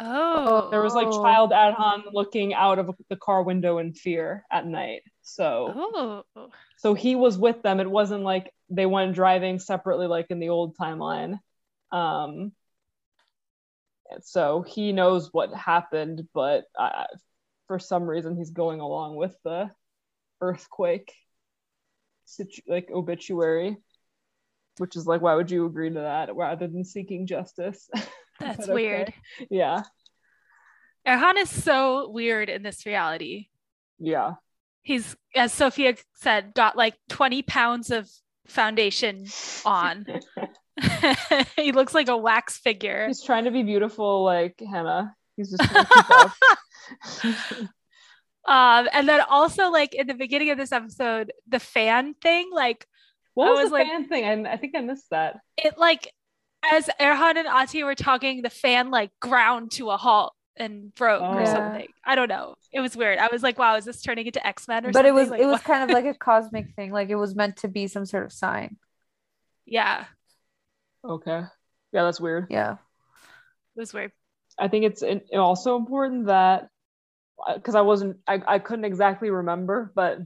[0.00, 4.64] Oh, There was like child Erhan looking out of the car window in fear at
[4.64, 5.02] night.
[5.28, 10.26] So oh, so he was with them it wasn't like they went driving separately like
[10.30, 11.38] in the old timeline
[11.92, 12.52] um
[14.10, 17.04] and so he knows what happened but uh,
[17.66, 19.70] for some reason he's going along with the
[20.40, 21.12] earthquake
[22.24, 23.76] situ- like obituary
[24.78, 27.90] which is like why would you agree to that rather than seeking justice
[28.40, 28.72] that's okay.
[28.72, 29.12] weird.
[29.50, 29.82] yeah
[31.06, 33.48] Erhan is so weird in this reality.
[33.98, 34.34] yeah
[34.88, 38.08] He's, as Sophia said, got like 20 pounds of
[38.46, 39.26] foundation
[39.66, 40.06] on.
[41.56, 43.06] he looks like a wax figure.
[43.06, 45.14] he's trying to be beautiful like hannah.
[45.36, 47.68] He's just trying to keep up.
[48.46, 52.86] Um, and then also like in the beginning of this episode, the fan thing, like
[53.34, 54.46] what was, was the like- fan thing?
[54.46, 55.36] I, I think i missed that.
[55.58, 56.14] It like
[56.64, 61.22] as Erhan and Ati were talking, the fan like ground to a halt and broke
[61.22, 61.34] Oh.
[61.34, 61.52] or Yeah.
[61.54, 61.88] something.
[62.04, 62.54] I don't know.
[62.72, 63.18] It was weird.
[63.18, 65.08] I was like, wow, is this turning into X-Men or But something?
[65.10, 65.64] it was Like, it was what?
[65.64, 66.92] kind of like a cosmic thing.
[66.92, 68.76] Like it was meant to be some sort of sign.
[69.66, 70.04] yeah,
[71.04, 71.42] Okay.
[71.92, 72.48] Yeah, that's weird.
[72.50, 72.72] Yeah.
[72.72, 74.12] it was weird.
[74.58, 76.68] I think it's in, also important that
[77.54, 80.18] because I wasn't, I, I couldn't exactly remember, but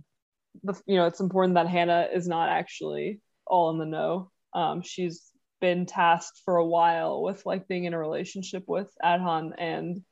[0.65, 4.31] the you know it's important that Hannah is not actually all in the know.
[4.55, 9.53] Um, she's been tasked for a while with like being in a relationship with Erhan
[9.59, 10.03] and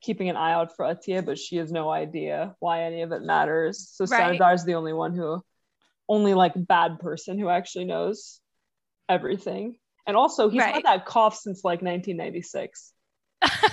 [0.00, 3.22] keeping an eye out for Atiye, but she has no idea why any of it
[3.22, 3.88] matters.
[3.92, 4.38] So Right.
[4.38, 5.42] Sanadar's the only one who,
[6.08, 8.40] only like bad person who actually knows
[9.08, 9.78] everything.
[10.06, 10.74] And also, he's Right.
[10.74, 12.92] had that cough since like 1996.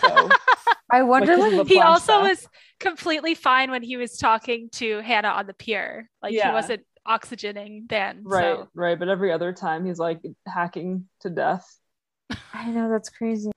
[0.01, 0.29] So
[0.91, 2.29] I wonder Like, what he also flashback.
[2.29, 2.47] was
[2.79, 6.09] completely fine when he was talking to Hannah on the pier.
[6.21, 6.49] Like Yeah.
[6.49, 8.23] he wasn't oxygening then.
[8.25, 8.97] right, So right.
[8.97, 11.65] But every other time, he's like hacking to death.
[12.53, 13.51] I know that's crazy.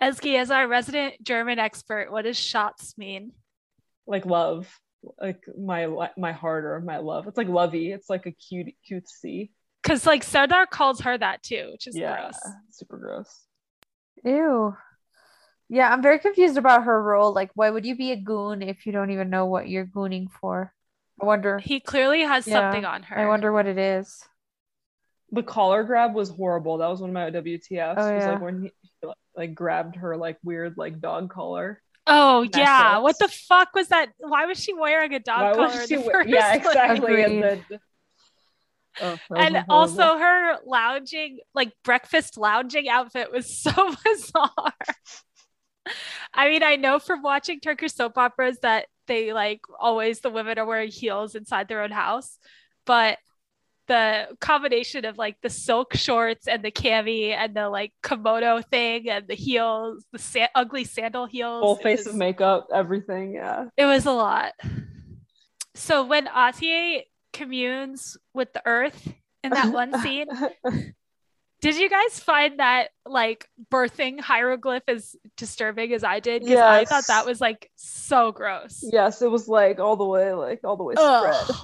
[0.00, 3.32] Eski, as our resident German expert, what does Schatz mean?
[4.06, 4.68] Like love,
[5.20, 7.26] like my my heart or my love.
[7.26, 7.92] It's like lovey.
[7.92, 9.50] It's like a cute cutesy.
[9.82, 12.40] Because like Serdar calls her that too, which is Yeah, gross.
[12.70, 13.44] super gross.
[14.24, 14.76] Ew.
[15.68, 17.34] Yeah, I'm very confused about her role.
[17.34, 20.30] Like, why would you be a goon if you don't even know what you're gooning
[20.30, 20.72] for?
[21.20, 21.58] I wonder.
[21.58, 23.18] He clearly has Yeah, something on her.
[23.18, 24.24] I wonder what it is.
[25.30, 26.78] The collar grab was horrible.
[26.78, 27.94] That was one of my WTFs.
[27.98, 28.32] Oh, It was yeah.
[28.32, 28.72] like when he
[29.36, 31.80] like grabbed her like weird like dog collar.
[32.06, 34.10] Oh yeah, what the fuck was that?
[34.18, 37.22] Why was she wearing a dog Why collar was she the first yeah, exactly.
[37.22, 37.80] And, then-
[39.00, 43.70] Oh, And also her lounging, like breakfast lounging outfit was so
[44.04, 44.72] bizarre.
[46.34, 50.58] I mean, I know from watching Turkish soap operas that they like always the women
[50.58, 52.38] are wearing heels inside their own house.
[52.86, 53.18] But
[53.88, 59.08] the combination of like the silk shorts and the cami and the like kimono thing
[59.08, 61.62] and the heels, the sa- ugly sandal heels.
[61.62, 63.32] Full face was- of makeup, everything.
[63.34, 63.66] Yeah.
[63.76, 64.52] It was a lot.
[65.74, 70.26] So when Atiye communes with the earth in that one scene,
[71.60, 76.42] did you guys find that like birthing hieroglyph as disturbing as I did?
[76.42, 78.80] Because I thought that was like so gross.
[78.82, 81.56] yes, it was like all the way, like all the way Ugh.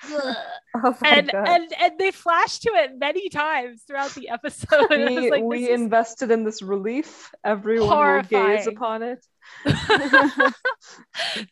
[0.00, 0.36] spread.
[0.74, 1.48] Oh and god.
[1.48, 4.86] and and they flashed to it many times throughout the episode.
[4.90, 7.30] we like, we invested in this relief.
[7.44, 9.24] Everyone will gaze upon it.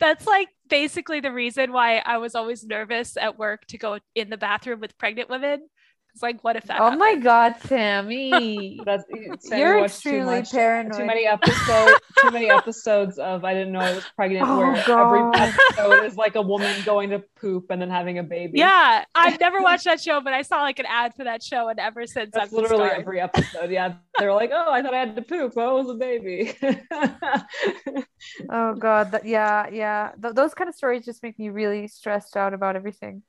[0.00, 4.30] That's like basically the reason why I was always nervous at work to go in
[4.30, 5.68] the bathroom with pregnant women.
[6.12, 6.81] It's like, what if that?
[6.81, 8.81] oh my god, Sammy.
[8.85, 9.05] That's
[9.40, 10.99] Sammy You're watched too extremely much- paranoid.
[10.99, 12.01] Too many episodes.
[12.20, 14.46] too many episodes of I didn't know I was pregnant.
[14.49, 15.35] Oh, where God.
[15.35, 18.59] every episode is like a woman going to poop and then having a baby.
[18.59, 21.68] Yeah, I've never watched that show, but I saw like an ad for that show,
[21.68, 23.01] and ever since That's I've literally scarred.
[23.01, 23.70] every episode.
[23.70, 25.53] Yeah, they're like, "Oh, I thought I had to poop.
[25.57, 26.55] Oh, it was a baby."
[28.51, 30.11] Oh god, that yeah, yeah.
[30.20, 33.23] Th- those kind of stories just make me really stressed out about everything.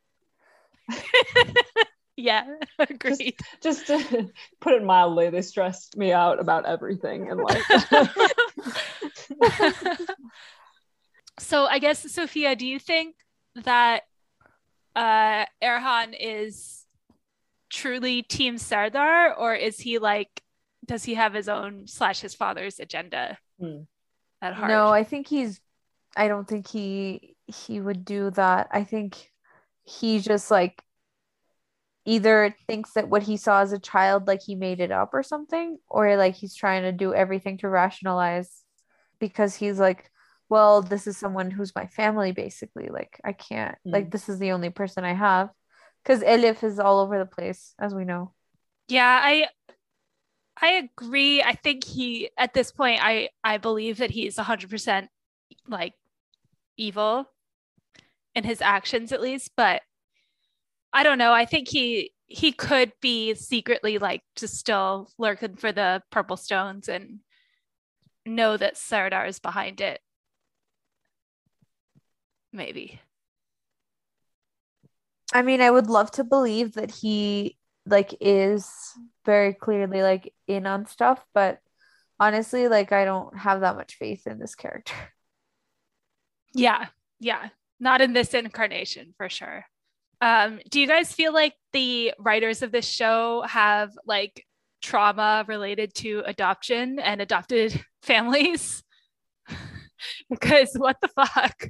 [2.21, 2.45] yeah,
[2.79, 3.35] agreed.
[3.61, 4.29] Just to
[4.61, 7.63] put it mildly, they stressed me out about everything in life.
[11.39, 13.15] so I guess Sophia, do you think
[13.63, 14.03] that
[14.95, 16.85] uh Erhan is
[17.69, 20.41] truly Team Serdar, or is he like,
[20.85, 23.83] does he have his own slash his father's agenda Hmm.
[24.41, 24.69] at heart?
[24.69, 25.59] No, I think he's
[26.15, 28.67] I don't think he he would do that.
[28.71, 29.31] I think
[29.83, 30.83] he just like
[32.05, 35.21] either thinks that what he saw as a child like he made it up or
[35.21, 38.63] something or like he's trying to do everything to rationalize
[39.19, 40.09] because he's like
[40.49, 43.93] well this is someone who's my family basically like I can't mm.
[43.93, 45.49] like this is the only person I have
[46.03, 48.33] cuz Elif is all over the place as we know.
[48.87, 49.47] Yeah, I
[50.59, 51.41] I agree.
[51.41, 55.07] I think he at this point I I believe that he's 100%
[55.67, 55.93] like
[56.77, 57.29] evil
[58.33, 59.81] in his actions at least, but
[60.93, 61.33] I don't know.
[61.33, 66.87] I think he he could be secretly like just still lurking for the purple stones
[66.87, 67.19] and
[68.25, 69.99] know that Serdar is behind it.
[72.53, 72.99] Maybe.
[75.33, 78.69] I mean, I would love to believe that he like is
[79.25, 81.59] very clearly like in on stuff, but
[82.19, 84.93] honestly, like I don't have that much faith in this character.
[86.53, 86.87] Yeah,
[87.19, 87.49] yeah.
[87.79, 89.65] Not in this incarnation for sure.
[90.21, 94.45] Um, do you guys feel like the writers of this show have like
[94.81, 98.83] trauma related to adoption and adopted families?
[100.29, 101.69] because what the fuck?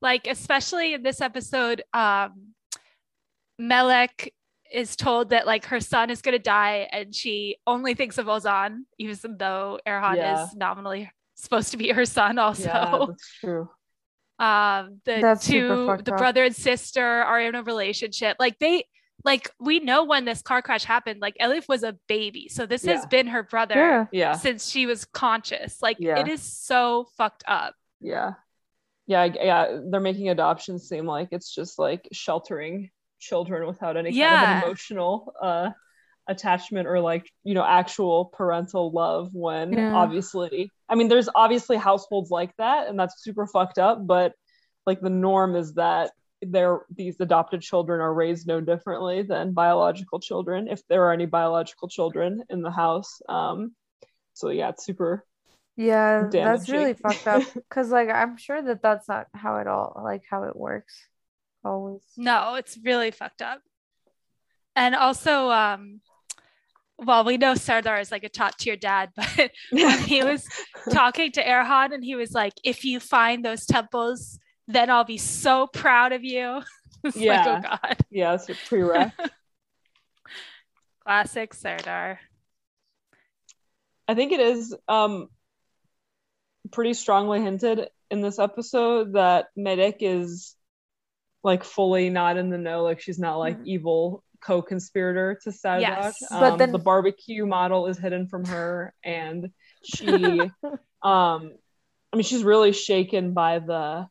[0.00, 2.54] Like, especially in this episode, um,
[3.58, 4.32] Melek
[4.72, 8.80] is told that like her son is gonna die, and she only thinks of Ozan,
[8.98, 10.44] even though Erhan Yeah.
[10.44, 13.68] is nominally supposed to be her son also yeah, that's true.
[14.38, 15.68] Um the That's two
[16.04, 16.18] the up.
[16.18, 18.84] brother and sister are in a relationship like they
[19.24, 22.84] like we know when this car crash happened like elif was a baby so this
[22.84, 24.06] has been her brother Yeah.
[24.12, 26.20] Yeah, since she was conscious like Yeah.
[26.20, 28.34] it is so fucked up yeah,
[29.08, 29.80] yeah, yeah.
[29.90, 34.62] They're making adoption seem like it's just like sheltering children without any kind of an
[34.62, 35.70] emotional uh
[36.28, 39.92] attachment or like you know actual parental love when Yeah.
[39.94, 44.34] obviously i mean there's obviously households like that and that's super fucked up but
[44.86, 46.10] like the norm is that
[46.42, 51.26] they're these adopted children are raised no differently than biological children if there are any
[51.26, 53.74] biological children in the house um
[54.34, 55.24] so yeah it's super
[55.76, 57.42] Yeah, that's really fucked up.
[57.70, 60.94] Cause like I'm sure that that's not how it all like how it works.
[61.64, 62.02] Always.
[62.16, 63.60] no it's really fucked up
[64.76, 66.00] and also um
[66.98, 70.46] well we know Serdar is like a top tier dad but when he was
[70.90, 75.18] talking to erhan and he was like if you find those temples then i'll be
[75.18, 76.60] so proud of you
[77.04, 77.60] it's like Yeah.
[77.64, 79.12] oh god yeah it's a prereq
[81.04, 82.20] classic Serdar
[84.10, 85.28] I think it is um
[86.70, 90.54] pretty strongly hinted in this episode that Melek is
[91.42, 93.66] like fully not in the know, like she's not like Mhm.
[93.66, 95.80] evil co-conspirator to Sadak.
[95.80, 96.22] Yes.
[96.30, 99.50] Um, But then- the barbecue model is hidden from her and
[99.84, 100.06] she
[101.02, 101.52] um
[102.12, 104.08] I mean she's really shaken by the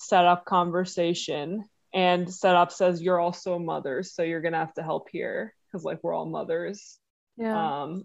[0.00, 5.08] Serap conversation and Serap says you're also a mother, so you're gonna have to help
[5.10, 6.98] here because like we're all mothers
[7.36, 7.82] Yeah.
[7.82, 8.04] um,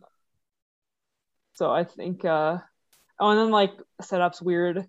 [1.54, 2.60] so I think, uh,
[3.20, 3.74] oh, and then like
[4.04, 4.86] Serap's weird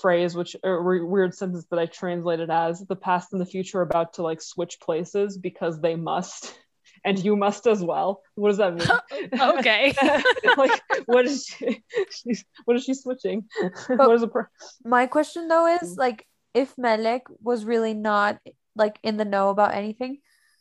[0.00, 3.78] phrase which a re- weird sentence that i translated as the past and the future
[3.78, 6.54] are about to like switch places because they must
[7.04, 9.94] and you must as well what does that mean okay
[10.56, 13.44] like what is she she's, what is she switching
[13.88, 14.50] what is the per-
[14.84, 15.98] My question though is Mm.
[15.98, 18.38] like if Melek was really not
[18.74, 20.20] like in the know about anything,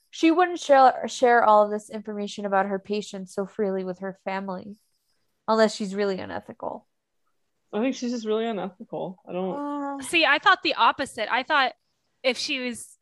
[0.10, 4.18] she wouldn't share share all of this information about her patients so freely with her
[4.26, 4.76] family.
[5.48, 6.88] Unless she's really unethical.
[7.74, 9.20] I think she's just really unethical.
[9.28, 11.32] I don't uh, see i thought the opposite.
[11.32, 11.74] I thought
[12.24, 12.98] if she was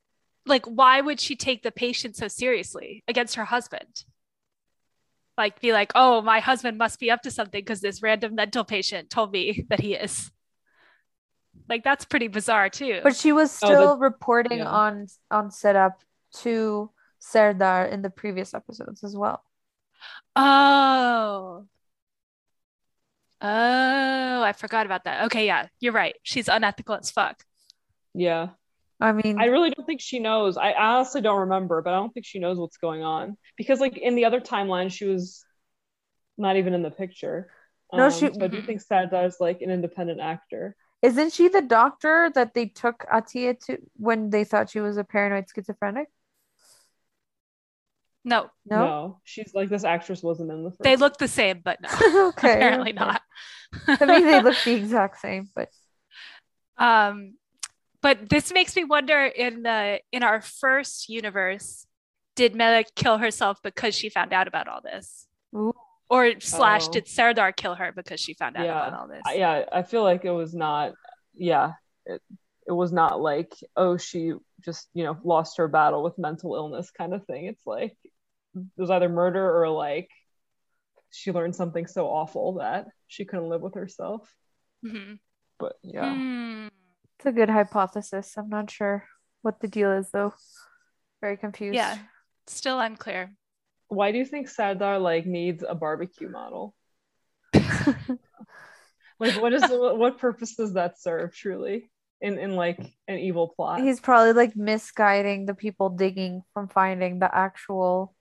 [0.46, 4.04] like why would she take the patient so seriously against her husband?
[5.38, 8.64] Like be like oh my husband must be up to something because this random mental
[8.64, 10.32] patient told me that he is.
[11.70, 13.00] Like that's pretty bizarre too.
[13.04, 14.70] But she was Oh, still reporting yeah.
[14.70, 15.94] on on Serap
[16.42, 19.44] to Serdar in the previous episodes as well.
[20.36, 21.66] oh
[23.42, 27.44] oh i forgot about that okay yeah you're right she's unethical as fuck
[28.14, 28.50] yeah
[29.00, 30.56] I mean, I really don't think she knows.
[30.58, 33.98] I honestly don't remember, but I don't think she knows what's going on because, like,
[33.98, 35.44] in the other timeline, she was
[36.38, 37.52] not even in the picture.
[37.92, 38.66] No, um, she- So I do mm-hmm.
[38.66, 40.76] think Serdar is like an independent actor.
[41.02, 45.04] isn't she the doctor that they took Atiye to when they thought she was a
[45.04, 46.08] paranoid schizophrenic?
[48.26, 49.20] No No.
[49.24, 50.82] she's like this actress wasn't in the first.
[50.82, 51.90] they look the same but no
[52.30, 52.54] okay.
[52.56, 53.00] apparently okay.
[53.00, 53.22] not
[53.88, 55.70] I mean they look the exact same, but
[56.78, 57.36] Um,
[58.02, 61.88] but this makes me wonder in the in our first universe,
[62.36, 65.74] did Melek kill herself because she found out about all this, Ooh.
[66.10, 66.92] or slash Oh.
[66.92, 68.88] did Serdar kill her because she found out Yeah.
[68.88, 69.22] about all this?
[69.26, 70.94] I- yeah, I feel like it was not.
[71.34, 71.74] Yeah,
[72.06, 72.22] it,
[72.68, 76.92] it was not like oh she just you know lost her battle with mental illness
[76.92, 77.46] kind of thing.
[77.46, 77.96] It's like
[78.56, 80.10] it was either murder or like
[81.12, 84.34] she learned something so awful that she couldn't live with herself.
[84.86, 85.20] Mhm.
[85.60, 86.14] But yeah.
[86.14, 86.68] Hmm.
[87.18, 88.38] it's a good hypothesis.
[88.38, 89.08] I'm not sure
[89.42, 90.34] what the deal is though.
[91.22, 91.76] Very confused.
[91.76, 91.98] Yeah,
[92.48, 93.34] still unclear.
[93.88, 96.76] Why do you think Serdar like needs a barbecue model?
[99.20, 101.90] Like what is what purpose does that serve truly
[102.20, 103.82] in in like an evil plot?
[103.82, 108.14] He's probably like misguiding the people digging from finding the actual.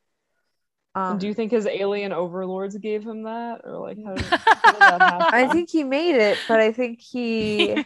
[0.94, 4.24] Um, do you think his alien overlords gave him that or like how did,
[4.64, 5.26] how did that happen?
[5.33, 7.76] I think he made it, but I think he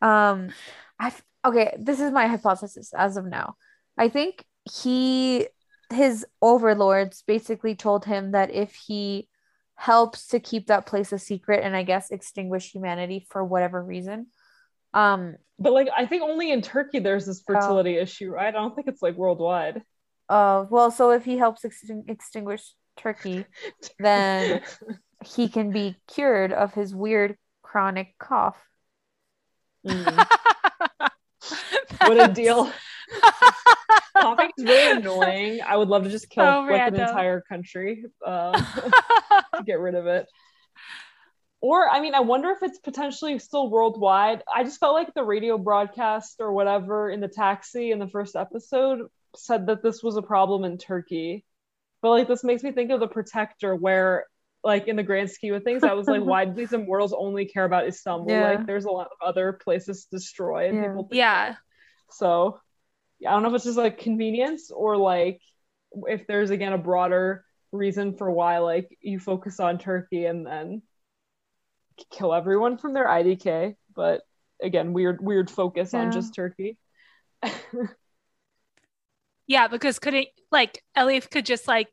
[0.00, 0.52] um
[0.98, 1.12] i
[1.44, 3.54] okay this is my hypothesis as of now
[3.96, 5.46] i think he
[5.92, 9.28] his overlords basically told him that if he
[9.76, 14.26] helps to keep that place a secret and i guess extinguish humanity for whatever reason
[14.94, 17.54] um But like I think only in Turkey there's this Oh.
[17.54, 18.48] fertility issue, right?
[18.48, 19.82] I don't think it's like worldwide.
[20.32, 23.44] Uh well so if he helps extin- extinguish turkey
[23.98, 24.62] Then-
[25.24, 28.56] he can be cured of his weird chronic cough
[29.86, 30.26] Mm,
[32.06, 32.70] what a deal.
[34.16, 35.60] Coughing is really annoying.
[35.66, 38.52] I would love to just kill So like an entire country um,
[39.56, 40.26] to get rid of it.
[41.60, 44.42] Or, I mean, I wonder if it's potentially still worldwide.
[44.52, 48.36] I just felt like the radio broadcast or whatever in the taxi in the first
[48.36, 49.00] episode
[49.36, 51.44] said that this was a problem in Turkey.
[52.00, 54.26] But like, this makes me think of the Protector, where
[54.64, 57.46] like in the grand scheme of things, I was like, why do these immortals only
[57.46, 58.30] care about Istanbul?
[58.30, 58.50] Yeah.
[58.50, 60.74] Like, there's a lot of other places destroyed.
[60.74, 60.88] Yeah.
[60.88, 61.54] People yeah.
[62.10, 62.60] so
[63.18, 65.40] yeah, I don't know if it's just like convenience or like
[66.08, 70.82] if there's again a broader reason for why like you focus on Turkey and then
[72.10, 73.76] kill everyone from their IDK.
[73.94, 74.22] But
[74.60, 76.00] again, weird weird focus Yeah.
[76.00, 76.78] on just Turkey.
[79.52, 81.88] Yeah, because couldn't like Elif could just like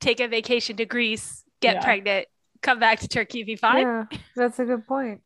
[0.00, 1.84] take a vacation to Greece, get Yeah.
[1.84, 2.26] pregnant,
[2.62, 3.82] come back to Turkey, be fine.
[3.82, 5.20] yeah that's a good point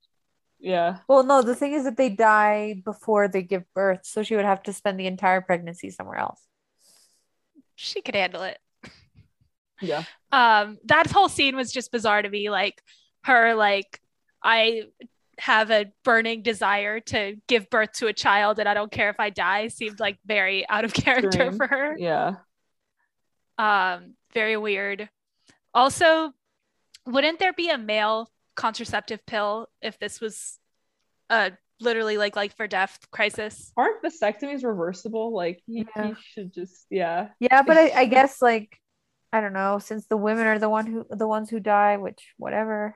[0.64, 0.98] yeah.
[1.09, 4.44] Well, no, the thing is that they die before they give birth, so she would
[4.44, 6.40] have to spend the entire pregnancy somewhere else.
[7.75, 8.59] She could handle it.
[9.81, 10.05] Yeah.
[10.31, 12.48] Um, that whole scene was just bizarre to me.
[12.48, 12.81] Like
[13.25, 14.01] her, like
[14.40, 14.85] I
[15.38, 19.18] have a burning desire to give birth to a child, and I don't care if
[19.18, 19.68] I die.
[19.68, 21.56] Seemed like very out of character Extreme.
[21.56, 21.96] for her.
[21.98, 22.35] Yeah.
[23.58, 25.08] um very weird
[25.74, 26.33] also
[27.06, 30.58] wouldn't there be a male contraceptive pill if this was
[31.30, 35.35] a literally like life or death crisis Aren't vasectomies reversible?
[35.35, 36.06] Like he, Yeah.
[36.08, 37.28] he should just yeah.
[37.40, 38.78] Yeah, but I, I guess like
[39.33, 42.22] I don't know, since the women are the one who the ones who die, which
[42.37, 42.94] whatever.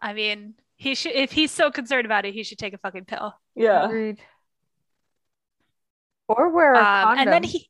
[0.00, 3.04] i mean he should if he's so concerned about it he should take a fucking
[3.04, 3.84] pill Yeah.
[3.84, 4.18] Agreed.
[6.28, 7.18] Or wear a um, condom.
[7.18, 7.68] and then he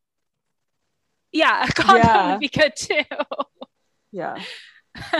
[1.32, 2.30] yeah a condom Yeah.
[2.32, 3.02] would be good too
[4.12, 4.36] Yeah.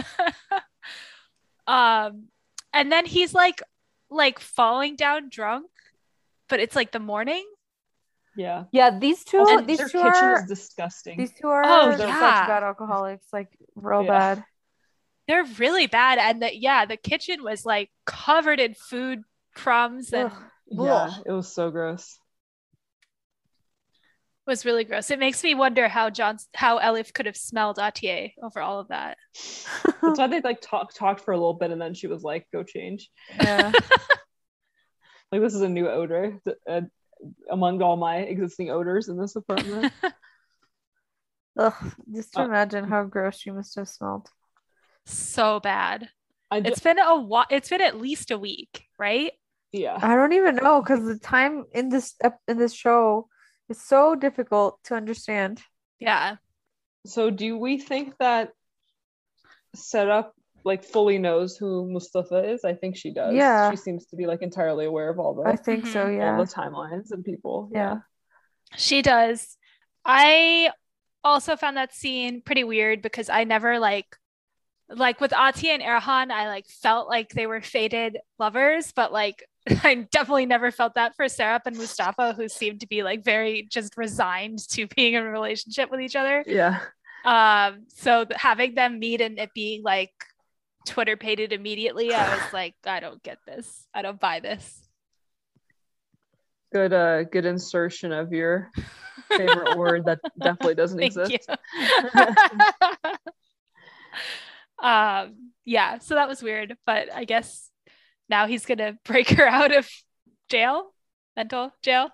[1.66, 2.24] um
[2.72, 3.62] and then he's like
[4.10, 5.70] like falling down drunk,
[6.48, 7.44] but it's like the morning.
[8.36, 8.64] Yeah.
[8.72, 11.18] Yeah, these two, Also, these their two kitchen are is disgusting.
[11.18, 14.08] these two are Oh, such bad alcoholics, like real Yeah.
[14.34, 14.44] bad.
[15.28, 16.18] They're really bad.
[16.18, 19.22] And the, yeah, the kitchen was like covered in food
[19.54, 20.42] crumbs and Ugh.
[20.66, 22.18] yeah, it was so gross.
[24.46, 25.10] was really gross.
[25.10, 28.88] It makes me wonder how John, how Elif could have smelled Atiye over all of
[28.88, 29.18] that.
[30.02, 32.46] That's why they like talked talked for a little bit, and then she was like,
[32.50, 33.72] "Go change." Yeah.
[35.30, 36.80] Like this is a new odor uh,
[37.50, 39.92] among all my existing odors in this apartment.
[41.58, 41.74] Ugh,
[42.14, 44.30] just to Uh, imagine how gross she must have smelled.
[45.08, 46.08] So bad.
[46.50, 47.46] I It's been a while.
[47.50, 49.32] It's been at least a week, right?
[49.72, 49.98] yeah.
[50.00, 52.14] I don't even know because the time in this
[52.46, 53.28] in this show
[53.68, 55.60] is so difficult to understand.
[55.98, 56.36] Yeah.
[57.06, 58.52] So do we think that
[59.76, 60.30] Serap
[60.64, 62.64] like fully knows who Mustafa is?
[62.64, 63.34] I think she does.
[63.34, 63.70] Yeah.
[63.70, 66.06] She seems to be like entirely aware of all the I think so.
[66.06, 66.16] Mhm.
[66.18, 66.36] Yeah.
[66.36, 67.70] all the timelines and people.
[67.72, 67.98] Yeah.
[68.76, 69.56] She does.
[70.04, 70.70] I
[71.24, 74.16] also found that scene pretty weird because I never like
[74.90, 79.44] like with Ati and Erhan, I like felt like they were fated lovers, but like
[79.84, 83.68] I definitely never felt that for Serap and Mustafa, who seemed to be like very
[83.70, 86.44] just resigned to being in a relationship with each other.
[86.46, 86.80] Yeah.
[87.24, 90.12] Um, so having them meet and it being like
[90.86, 93.86] Twitter pated immediately, I was like, I don't get this.
[93.94, 94.82] I don't buy this.
[96.72, 98.70] Good uh good insertion of your
[99.28, 101.48] favorite word that definitely doesn't exist.
[104.82, 104.88] you.
[104.88, 107.70] um, yeah, so that was weird, but I guess
[108.28, 109.88] now he's gonna break her out of
[110.48, 110.92] jail,
[111.36, 112.10] mental jail.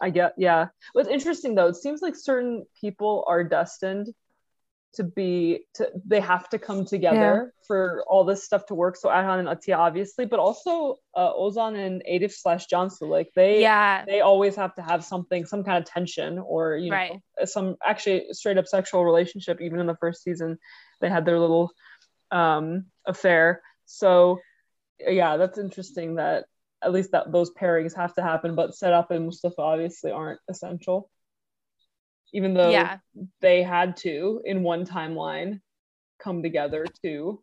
[0.00, 0.68] I get yeah.
[0.92, 4.08] What's interesting though, it seems like certain people are destined
[4.94, 8.96] to be to they have to come together for all this stuff to work.
[8.96, 13.60] So Erhan and Atiye obviously, but also uh, Ozan and Adif slash Cansu, like they
[13.60, 17.12] Yeah, they always have to have something, some kind of tension or you Right.
[17.12, 19.60] know some actually straight up sexual relationship.
[19.60, 20.58] Even in the first season,
[21.00, 21.72] they had their little
[22.30, 23.62] um affair.
[23.86, 24.38] So
[24.98, 26.44] yeah, that's interesting that
[26.82, 31.10] at least that those pairings have to happen, but Serap and Mustafa obviously aren't essential.
[32.32, 32.98] Even though yeah,
[33.40, 35.60] they had to in one timeline
[36.20, 37.42] come together to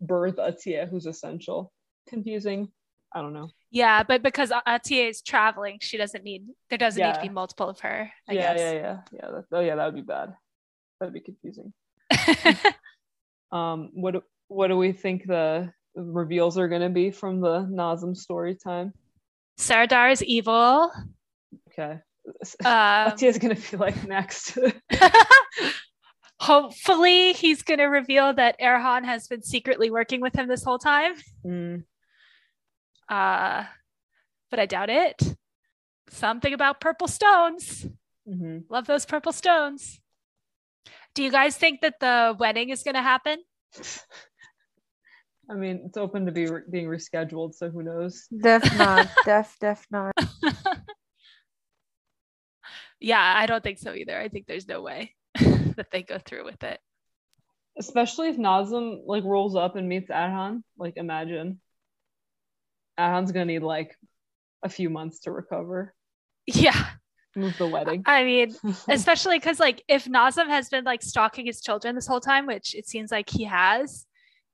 [0.00, 1.72] birth Atiye, who's essential.
[2.08, 2.68] Confusing.
[3.12, 3.50] I don't know.
[3.70, 4.02] yeah.
[4.02, 7.80] But because Atiye is traveling, she doesn't need there doesn't need to be multiple of
[7.80, 8.12] her.
[8.28, 8.60] I yeah, guess.
[8.60, 9.30] yeah, yeah, yeah.
[9.30, 10.34] That, oh, yeah, that would be bad.
[11.00, 11.72] That'd be confusing.
[13.52, 17.66] Um, what do- what do we think the reveals are going to be from the
[17.70, 18.92] Nazim story time?
[19.58, 20.90] Serdar is evil.
[21.68, 21.98] Okay,
[22.64, 24.56] Um, Atiye's going to be like next.
[26.40, 30.78] hopefully, he's going to reveal that Erhan has been secretly working with him this whole
[30.78, 31.14] time.
[31.44, 31.84] Mm,
[33.08, 33.64] Uh,
[34.50, 35.36] but I doubt it.
[36.10, 37.86] Something about purple stones.
[38.28, 38.64] mhm.
[38.70, 40.00] Love those purple stones.
[41.14, 43.38] Do you guys think that the wedding is going to happen?
[45.50, 48.28] I mean, it's open to be re- being rescheduled, so who knows?
[48.42, 49.08] Def not.
[49.24, 50.12] def def not.
[53.00, 54.18] Yeah, I don't think so either.
[54.18, 56.80] I think there's no way that they go through with it.
[57.78, 60.62] Especially if Nazim like rolls up and meets Erhan.
[60.76, 61.60] Like, imagine
[62.98, 63.96] Erhan's going to need like
[64.64, 65.94] a few months to recover.
[66.46, 66.86] Yeah.
[67.38, 68.02] Move the wedding.
[68.06, 68.54] I mean,
[68.88, 72.74] especially because like if Nazim has been like stalking his children this whole time, which
[72.74, 74.06] it seems like he has,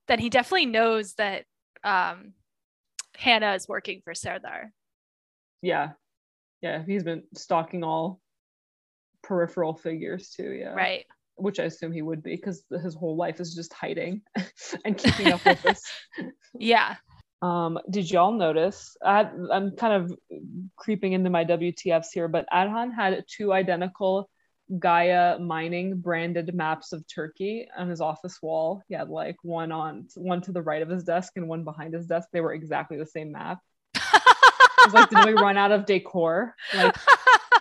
[0.07, 1.45] then he definitely knows that
[1.83, 2.33] um
[3.17, 4.71] Hannah is working for Serdar.
[5.61, 5.91] yeah,
[6.61, 6.83] yeah.
[6.85, 8.19] He's been stalking all
[9.23, 10.51] peripheral figures too.
[10.51, 11.05] Yeah, Right.
[11.35, 14.21] which I assume he would be because his whole life is just hiding
[14.85, 15.81] and keeping up with this.
[16.57, 16.95] Yeah.
[17.45, 18.97] Um, did y'all notice?
[19.03, 20.17] I, I'm kind of
[20.75, 24.29] creeping into my WTFs here, but Erhan had two identical
[24.79, 28.81] Gaia mining branded maps of Turkey on his office wall.
[28.87, 31.93] He had like one on one to the right of his desk and one behind
[31.93, 32.29] his desk.
[32.33, 33.59] They were exactly the same map.
[33.93, 34.01] It
[34.85, 36.95] was like, did we run out of decor like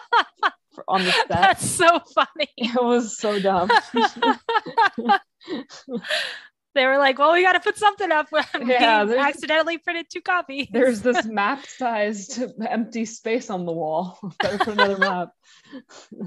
[0.89, 1.29] on the set?
[1.29, 2.49] That's so funny.
[2.57, 3.71] It was so dumb.
[6.75, 8.29] they were like, well, we got to put something up.
[8.65, 10.69] Yeah, accidentally printed two copies.
[10.71, 14.19] There's this map-sized empty space on the wall.
[14.41, 15.31] Better put another map.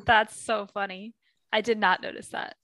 [0.05, 1.13] That's so funny.
[1.51, 2.55] I did not notice that.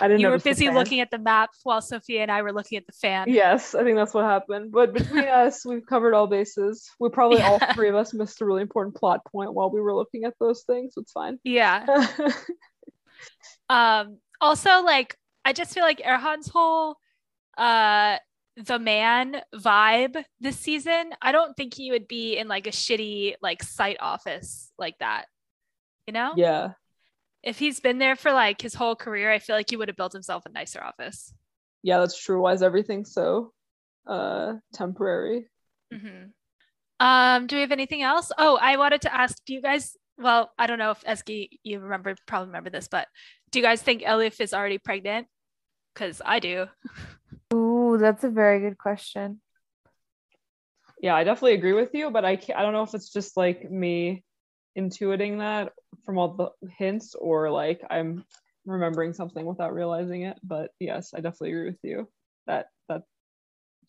[0.00, 2.78] I didn't You were busy looking at the map while Sophia and I were looking
[2.78, 3.28] at the fan.
[3.28, 4.72] Yes, I think that's what happened.
[4.72, 6.88] But between us, we've covered all bases.
[6.98, 9.94] We probably all three of us missed a really important plot point while we were
[9.94, 10.94] looking at those things.
[10.96, 11.38] It's fine.
[11.44, 12.06] Yeah.
[13.68, 16.96] Um, also, like, I just feel like Erhan's whole
[17.56, 18.16] uh
[18.56, 23.34] the man vibe this season, I don't think he would be in like a shitty
[23.40, 25.26] like site office like that.
[26.06, 26.32] You know?
[26.36, 26.72] Yeah.
[27.42, 29.96] If he's been there for like his whole career, I feel like he would have
[29.96, 31.32] built himself a nicer office.
[31.82, 32.42] Yeah, that's true.
[32.42, 33.52] Why is everything so
[34.06, 35.48] uh temporary?
[35.92, 36.30] Mm-hmm.
[37.00, 38.30] Um, do we have anything else?
[38.36, 41.80] Oh, I wanted to ask, do you guys well, I don't know if Eski you
[41.80, 43.08] remember probably remember this, but
[43.50, 45.26] do you guys think Elif is already pregnant?
[45.94, 46.66] Because I do.
[47.52, 49.40] Ooh, that's a very good question.
[51.02, 53.36] Yeah, I definitely agree with you, but I can't, I don't know if it's just
[53.36, 54.22] like me
[54.78, 55.72] intuiting that
[56.04, 58.24] from all the hints or like I'm
[58.66, 60.38] remembering something without realizing it.
[60.42, 62.08] But yes, I definitely agree with you.
[62.46, 63.02] That that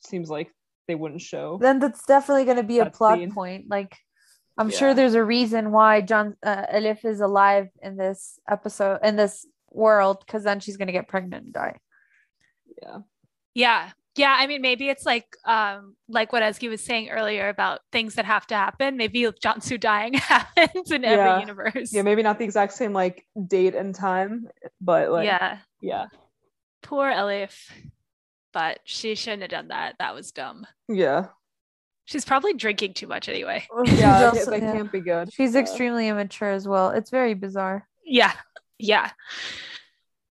[0.06, 0.52] seems like
[0.88, 1.60] they wouldn't show.
[1.62, 3.32] Then that's definitely going to be a plot scene.
[3.32, 3.66] point.
[3.70, 3.96] Like,
[4.58, 4.78] I'm Yeah.
[4.78, 9.46] sure there's a reason why John uh, Elif is alive in this episode in this
[9.72, 11.78] world, because then she's going to get pregnant and die.
[12.82, 12.98] Yeah.
[13.54, 13.90] Yeah.
[14.16, 14.36] Yeah.
[14.38, 18.26] I mean, maybe it's like um like what Eski was saying earlier about things that
[18.26, 18.98] have to happen.
[18.98, 21.10] Maybe Cansu dying happens in Yeah.
[21.10, 21.94] every universe.
[21.94, 24.48] Yeah, maybe not the exact same like date and time,
[24.82, 25.60] but like yeah.
[25.82, 26.06] yeah.
[26.82, 27.70] Poor Elif.
[28.54, 29.96] But she shouldn't have done that.
[30.00, 30.68] That was dumb.
[30.90, 31.28] Yeah.
[32.04, 33.66] She's probably drinking too much anyway.
[33.86, 34.74] Yeah, also- that yeah.
[34.74, 35.32] can't be good.
[35.32, 36.90] She's Uh, extremely immature as well.
[36.90, 37.88] It's very bizarre.
[38.04, 38.34] Yeah.
[38.82, 39.12] Yeah.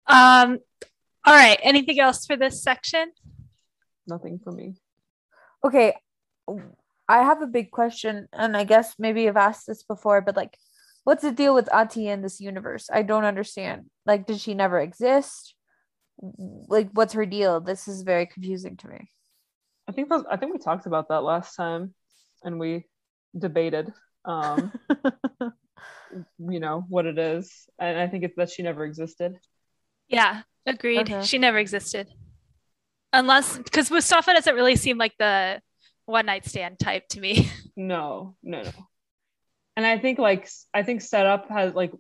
[0.07, 0.59] Um
[1.24, 1.59] all right.
[1.62, 3.12] Anything else for this section?
[4.07, 4.74] nothing for me.
[5.64, 5.94] Okay,
[7.09, 10.57] I have a big question, and I guess maybe I've asked this before, but like,
[11.05, 12.88] what's the deal with Ati in this universe?
[12.92, 13.86] I don't understand.
[14.05, 15.55] Like, did she never exist?
[16.18, 17.61] Like, what's her deal?
[17.61, 19.11] This is very confusing to me.
[19.88, 21.94] I think those, I think we talked about that last time
[22.42, 22.86] and we
[23.38, 23.92] debated
[24.24, 24.72] um
[26.39, 27.67] you know what it is.
[27.79, 29.37] And I think it's that she never existed.
[30.09, 31.11] Yeah, agreed.
[31.11, 31.23] Okay.
[31.25, 32.09] She never existed.
[33.13, 35.61] Unless because Mustafa doesn't really seem like the
[36.07, 37.51] one night stand type to me.
[37.79, 38.71] No, no, no.
[39.77, 41.93] And I think like I think Serap has like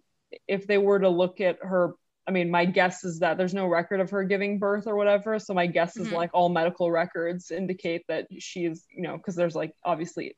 [0.48, 1.92] if they were to look at her
[2.26, 5.38] I mean, my guess is that there's no record of her giving birth or whatever.
[5.38, 6.12] So my guess is Mhm.
[6.12, 10.34] like all medical records indicate that she is, you know, because there's like obviously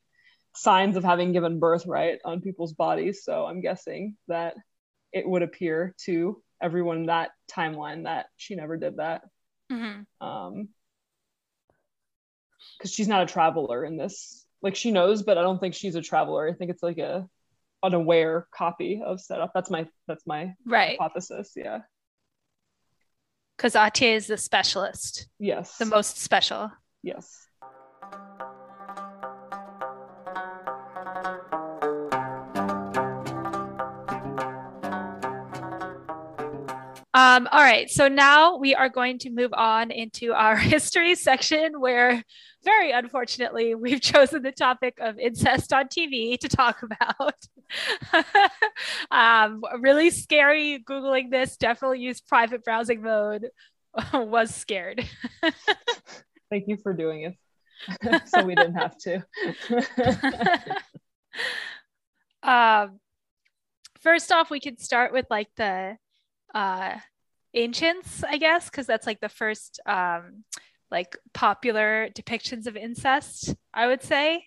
[0.59, 3.23] signs of having given birth, right, on people's bodies.
[3.25, 4.55] So I'm guessing that
[5.13, 9.23] it would appear to everyone that timeline that she never did that.
[9.71, 10.07] Mhm.
[10.21, 10.69] Um,
[12.77, 14.45] because she's not a traveler in this.
[14.63, 16.49] Like she knows, but I don't think she's a traveler.
[16.49, 17.29] I think it's like a
[17.83, 19.51] unaware copy of Serap.
[19.55, 20.99] That's my that's my Right.
[20.99, 21.53] hypothesis.
[21.55, 21.83] Yeah.
[23.57, 25.79] Because Ate is the specialist, Yes.
[25.79, 26.73] the most special.
[27.03, 27.47] yes.
[37.19, 41.81] Um, all right, so now we are going to move on into our history section
[41.81, 42.23] where,
[42.63, 47.35] very unfortunately, we've chosen the topic of incest on TV to talk about.
[49.11, 53.49] um, really scary Googling this, definitely use private browsing mode,
[54.13, 55.05] was scared.
[56.51, 57.35] Thank you for doing
[58.03, 58.29] it.
[58.29, 59.25] so we didn't have to.
[62.45, 63.01] um,
[64.03, 65.97] first off, we could start with like the
[66.59, 66.99] uh,
[67.55, 70.43] ancients, I guess, because that's like the first um,
[70.91, 74.45] like popular depictions of incest, I would say.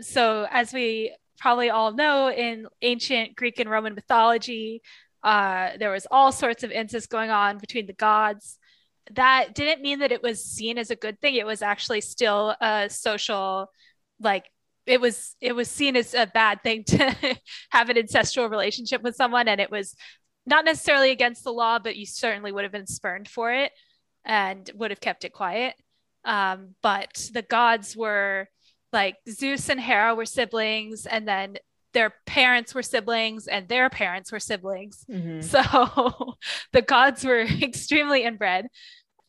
[0.00, 4.80] So, as we probably all know, in ancient Greek and Roman mythology,
[5.22, 8.58] uh, there was all sorts of incest going on between the gods.
[9.10, 11.34] That didn't mean that it was seen as a good thing.
[11.34, 13.68] It was actually still a social,
[14.20, 14.46] like
[14.86, 17.14] it was it was seen as a bad thing to
[17.70, 19.94] have an incestual relationship with someone and it was
[20.46, 23.72] not necessarily against the law but you certainly would have been spurned for it
[24.24, 25.74] and would have kept it quiet.
[26.24, 28.48] Um, but the gods were
[28.92, 31.56] like zeus and hera were siblings and then
[31.94, 35.04] their parents were siblings and their parents were siblings.
[35.10, 35.42] Mhm.
[36.22, 36.34] so
[36.72, 38.66] the gods were extremely inbred.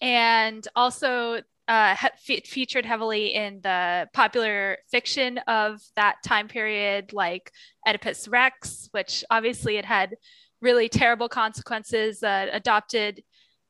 [0.02, 7.52] And also uh, fe- featured heavily in the popular fiction of that time period, like
[7.88, 10.16] Oedipus Rex, which obviously it had
[10.64, 12.24] really terrible consequences.
[12.24, 13.22] Adopted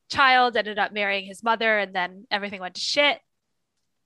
[0.10, 3.20] child ended up marrying his mother, and then everything went to shit.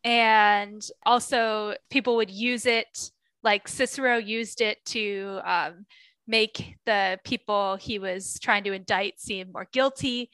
[0.03, 3.11] And also, people would use it,
[3.43, 5.85] like Cicero used it to um,
[6.27, 10.29] make the people he was trying to indict seem more guilty.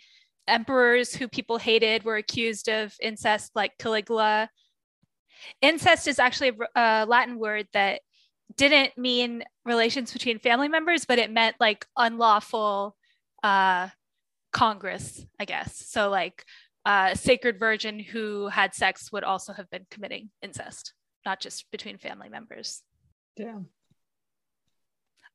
[0.48, 4.50] Emperors who people hated were accused of incest, like Caligula.
[5.62, 8.02] Incest is actually a Latin word that
[8.58, 12.96] didn't mean relations between family members, but it meant like unlawful
[13.44, 13.90] uh,
[14.52, 15.86] congress, I guess.
[15.88, 16.44] So, like
[16.86, 20.94] uh, sacred virgin who had sex would also have been committing incest,
[21.26, 22.82] not just between family members.
[23.38, 23.60] Yeah.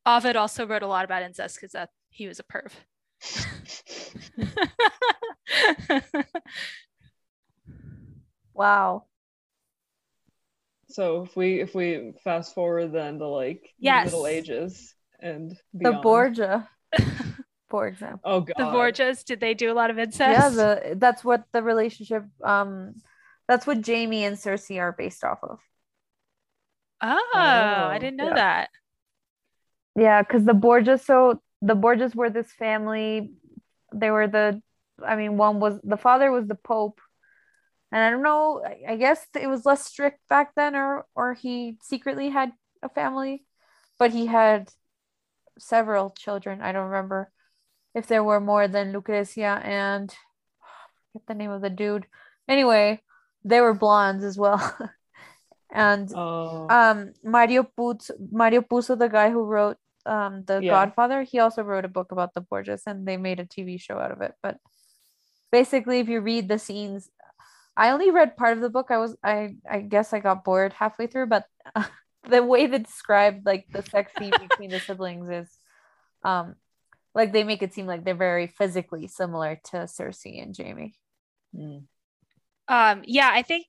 [0.07, 2.73] Ovid also wrote a lot about incest because that he was a perv.
[8.59, 9.05] Wow.
[10.91, 14.07] So if we if we fast forward then to like Yes.
[14.07, 16.03] Middle Ages and The beyond.
[16.03, 16.69] Borgia,
[17.69, 18.21] for example.
[18.25, 18.55] Oh god.
[18.57, 20.33] the Borgias, did they do a lot of incest?
[20.33, 22.95] Yeah, the that's what the relationship um
[23.47, 25.59] that's what Jaime and Cersei are based off of.
[27.01, 28.35] oh, I Oh, didn't know yeah.
[28.35, 28.71] that.
[29.97, 33.33] Yeah, because the Borgias, so the Borgias were this family.
[33.95, 34.63] They were the,
[35.05, 37.01] I mean, one was the father was the Pope,
[37.93, 38.63] and I don't know.
[38.65, 43.45] I- guess it was less strict back then, or or he secretly had a family,
[43.99, 44.71] but he had
[45.59, 46.61] several children.
[46.63, 47.31] I don't remember
[47.95, 50.15] if there were more than Lucrezia and
[51.13, 52.07] get the name of the dude.
[52.47, 53.03] Anyway,
[53.45, 54.61] they were blondes as well,
[55.73, 56.67] and Oh.
[56.71, 59.77] um Mario Puzo, Mario Puzo, the guy who wrote
[60.07, 60.71] um The Yeah.
[60.73, 63.99] Godfather, he also wrote a book about the Borgias and they made a TV show
[63.99, 64.35] out of it.
[64.43, 64.57] But
[65.53, 67.11] basically if you read the scenes,
[67.79, 68.89] I only read part of the book.
[68.91, 71.47] I was I I guess I got bored halfway through, but
[72.29, 75.49] the way they described like the sex scene between the siblings is
[76.25, 76.57] um
[77.15, 80.95] like they make it seem like they're very physically similar to Cersei and Jaime.
[81.55, 81.85] Mm.
[82.69, 83.67] Um, yeah, I think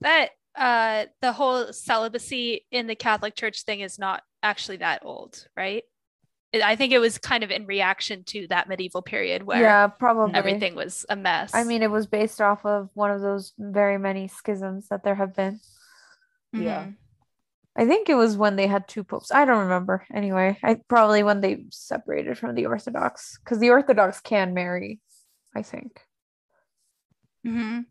[0.00, 5.46] that uh, the whole celibacy in the Catholic Church thing is not actually that old,
[5.56, 5.84] right?
[6.52, 9.86] It- I think it was kind of in reaction to that medieval period where yeah,
[9.86, 11.54] probably everything was a mess.
[11.54, 15.14] I mean, it was based off of one of those very many schisms that there
[15.14, 15.60] have been.
[16.52, 16.84] Yeah.
[16.86, 16.96] Mhm.
[17.76, 19.30] I think it was when they had two popes.
[19.30, 20.04] I don't remember.
[20.12, 25.00] Anyway, I probably when they separated from the Orthodox because the Orthodox can marry,
[25.54, 26.04] I think.
[27.46, 27.86] Mhm.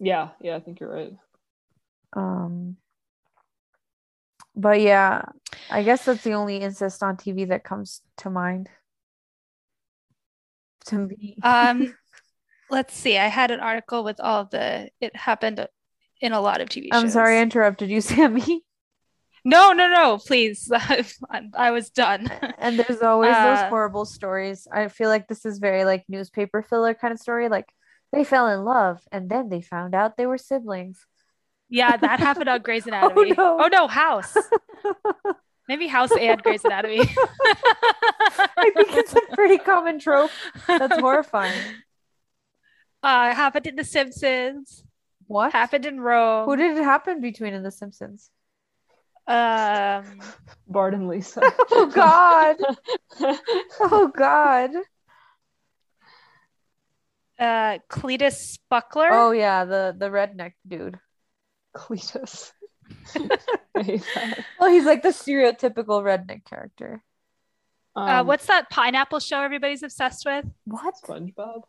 [0.00, 1.16] Yeah, yeah, I think you're right.
[2.12, 2.76] Um,
[4.56, 5.22] but yeah,
[5.70, 8.68] I guess that's the only incest on TV that comes to mind.
[10.86, 11.94] To me, Um,
[12.70, 13.18] let's see.
[13.18, 14.90] I had an article with all the.
[15.00, 15.66] It happened
[16.20, 17.02] in a lot of TV shows.
[17.04, 18.64] I'm sorry I interrupted you, Sammy.
[19.44, 20.18] No, no, no.
[20.18, 20.70] Please,
[21.54, 22.30] I was done.
[22.58, 24.66] and there's always Uh, those horrible stories.
[24.70, 27.48] I feel like this is very like newspaper filler kind of story.
[27.48, 27.66] Like
[28.12, 31.06] they fell in love and then they found out they were siblings.
[31.70, 33.30] Yeah, that happened on Grey's Anatomy.
[33.30, 33.58] no.
[33.60, 34.36] oh no, House.
[35.68, 36.98] Maybe House and Grey's Anatomy.
[37.00, 40.32] I think it's a pretty common trope.
[40.66, 41.60] That's horrifying.
[43.02, 44.82] Uh, happened in The Simpsons.
[45.28, 45.52] What?
[45.52, 46.46] Happened in Rome.
[46.46, 48.30] Who did it happen between in The Simpsons?
[49.28, 50.18] um,
[50.66, 51.40] Bart and Lisa.
[51.70, 52.56] Oh God!
[53.78, 54.70] Oh God!
[57.38, 59.10] uh, Cletus Spuckler.
[59.12, 60.98] Oh yeah, the the redneck dude.
[61.76, 62.52] Cletus.
[63.76, 64.44] I hate that.
[64.58, 67.02] Well, he's like the stereotypical redneck character.
[67.96, 70.44] uh, Um, what's that pineapple show everybody's obsessed with?
[70.64, 70.94] What?
[71.04, 71.62] SpongeBob?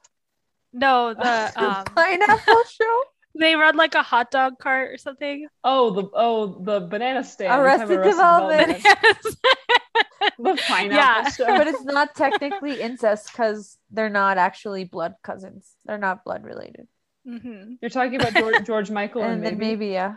[0.74, 3.02] No, the um, Pineapple show?
[3.40, 5.48] they run like a hot dog cart or something.
[5.64, 7.54] Oh, the oh the banana stand.
[7.54, 8.84] You're Arrested about Development.
[10.38, 11.46] The pineapple Yeah, show.
[11.58, 15.74] but it's not technically incest because they're not actually blood cousins.
[15.86, 16.88] They're not blood related.
[17.28, 17.78] Mhm.
[17.82, 19.58] You're talking about George, George Michael and, and maybe.
[19.58, 20.16] maybe yeah.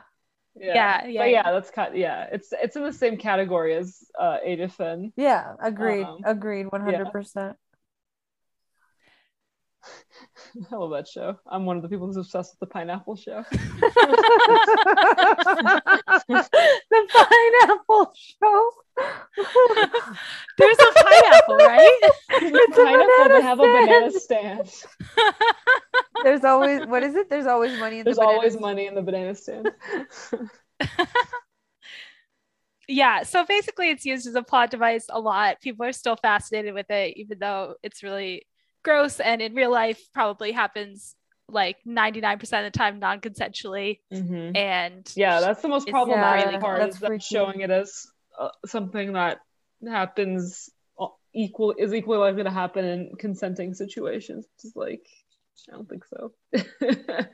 [0.57, 1.42] Yeah, yeah, But yeah.
[1.46, 1.96] yeah, that's kind.
[1.96, 5.12] Yeah, it's it's in the same category as uh, Ada Finn.
[5.16, 6.05] Yeah, agreed.
[6.05, 7.57] Um, agreed 100%.
[10.72, 11.38] I love that show.
[11.46, 13.44] I'm one of the people who's obsessed with the pineapple show.
[16.29, 18.70] the pineapple show.
[20.59, 22.01] There's a pineapple, right?
[22.31, 23.29] It's a pineapple.
[23.29, 24.70] They banana have a banana stand.
[26.22, 27.29] There's always what is it?
[27.29, 28.62] There's always money in There's the banana always stand.
[28.62, 29.70] money in the banana stand.
[32.89, 33.22] yeah.
[33.25, 35.61] So basically, it's used as a plot device a lot.
[35.61, 38.47] People are still fascinated with it, even though it's really
[38.85, 41.16] gross and in real life probably happens
[41.55, 44.57] like 99% of the time non-consensually Mhm.
[44.57, 46.80] and Yeah, that's the most It's problematic really part.
[46.80, 47.24] that's Is them freaky.
[47.24, 48.07] showing it as
[48.38, 49.38] uh, something that
[49.88, 54.44] happens uh, equal is equally likely to happen in consenting situations.
[54.57, 55.07] Which is like,
[55.68, 56.32] I don't think so.
[56.55, 57.26] I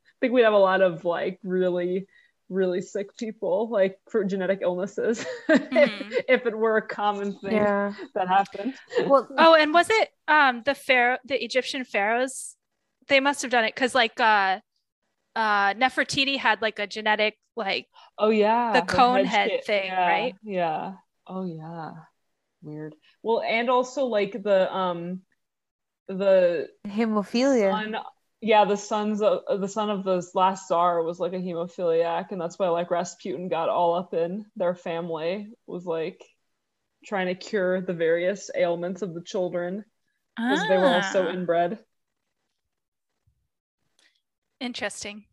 [0.20, 2.06] think we'd have a lot of like really,
[2.48, 6.12] really sick people, like for genetic illnesses, Mhm.
[6.12, 7.92] if, if it were a common thing Yeah.
[8.14, 8.74] that happened.
[9.06, 12.56] Well, oh and was it um the pharaoh the egyptian pharaohs
[13.08, 14.60] they must have done it because like uh
[15.36, 17.88] uh nefertiti had like a genetic like
[18.18, 19.64] Oh yeah, The cone head kit.
[19.66, 20.34] thing, Yeah, right?
[20.42, 20.96] Yeah.
[21.26, 21.92] Oh yeah.
[22.62, 22.94] Weird.
[23.22, 25.22] Well, and also like the um
[26.08, 27.72] the hemophilia.
[27.72, 27.96] son,
[28.40, 32.40] yeah, the sons of the son of the last czar was like a hemophiliac, and
[32.40, 36.22] that's why like Rasputin got all up in their family was like
[37.06, 39.84] trying to cure the various ailments of the children
[40.48, 41.78] because they were also Ah, inbred.
[44.60, 45.24] Interesting.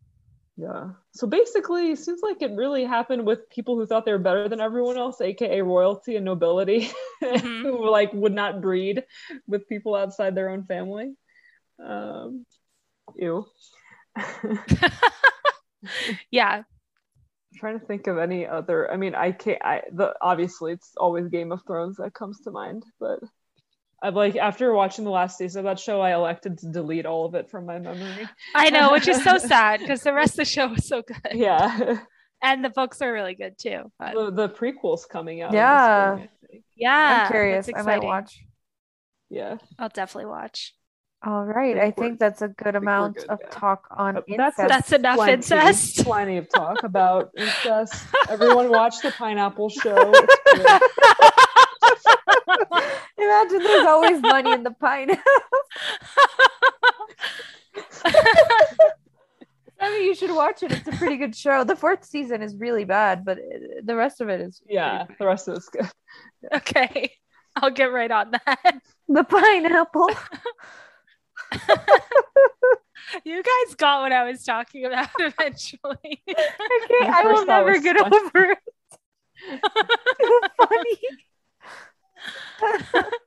[0.57, 0.91] Yeah.
[1.13, 4.47] So basically, it seems like it really happened with people who thought they were better
[4.49, 6.89] than everyone else, aka royalty and nobility,
[7.23, 7.61] Mhm.
[7.63, 9.03] who like would not breed
[9.47, 11.15] with people outside their own family.
[11.83, 12.45] Um,
[13.15, 13.45] ew.
[16.31, 16.63] yeah.
[17.55, 18.91] trying to think of any other.
[18.91, 19.61] I mean, I can't.
[19.63, 23.19] I the obviously it's always Game of Thrones that comes to mind, but
[24.01, 27.25] I've like after watching the last season of that show, I elected to delete all
[27.25, 28.27] of it from my memory.
[28.55, 31.33] I know, which is so sad because the rest of the show was so good.
[31.33, 31.97] Yeah,
[32.43, 33.91] And the books are really good too.
[33.99, 35.53] But the, the prequels coming out.
[35.53, 36.15] Yeah.
[36.15, 36.29] spring,
[36.75, 37.23] yeah.
[37.25, 37.67] I'm curious.
[37.67, 38.43] that's I might watch.
[39.29, 40.73] Yeah, I'll definitely watch.
[41.23, 41.75] All right.
[41.75, 43.49] think I think that's a good amount good, of yeah.
[43.51, 44.67] talk on Uh, that's- incest.
[44.69, 46.03] That's enough plenty, incest.
[46.03, 47.93] Plenty of talk about incest.
[48.27, 50.11] Everyone watch the Pineapple Show.
[53.31, 53.61] It's good.
[53.61, 55.11] Imagine there's always money in the pine.
[59.83, 60.71] I mean, you should watch it.
[60.71, 61.63] It's a pretty good show.
[61.63, 63.39] The fourth season is really bad, but
[63.83, 65.89] the rest of it is yeah, the rest of it's good.
[66.53, 67.11] okay.
[67.55, 68.81] I'll get right on that.
[69.07, 70.09] the pineapple.
[73.25, 76.21] You guys got what I was talking about eventually.
[76.29, 78.59] Okay, I will never get over it.
[79.49, 80.97] Too funny.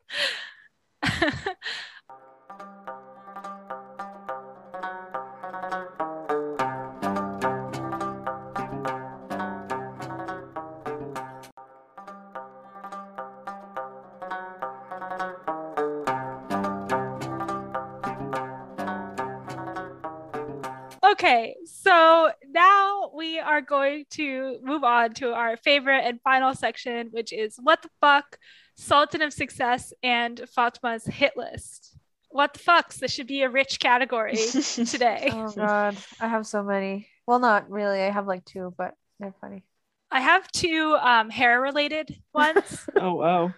[21.04, 27.08] okay, so now we are going to move on to our favorite and final section,
[27.12, 28.38] which is what the fuck,
[28.76, 31.96] Sultan of Success, and Fatma's hit list.
[32.30, 32.96] What the fucks?
[32.98, 34.36] This should be a rich category
[34.86, 35.30] today.
[35.32, 37.08] Oh god, I have so many.
[37.26, 38.00] Well, not really.
[38.00, 39.64] I have like two, but they're funny.
[40.10, 42.86] I have two um, hair related ones.
[42.96, 43.54] oh wow.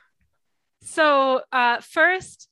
[0.83, 2.49] So uh, first,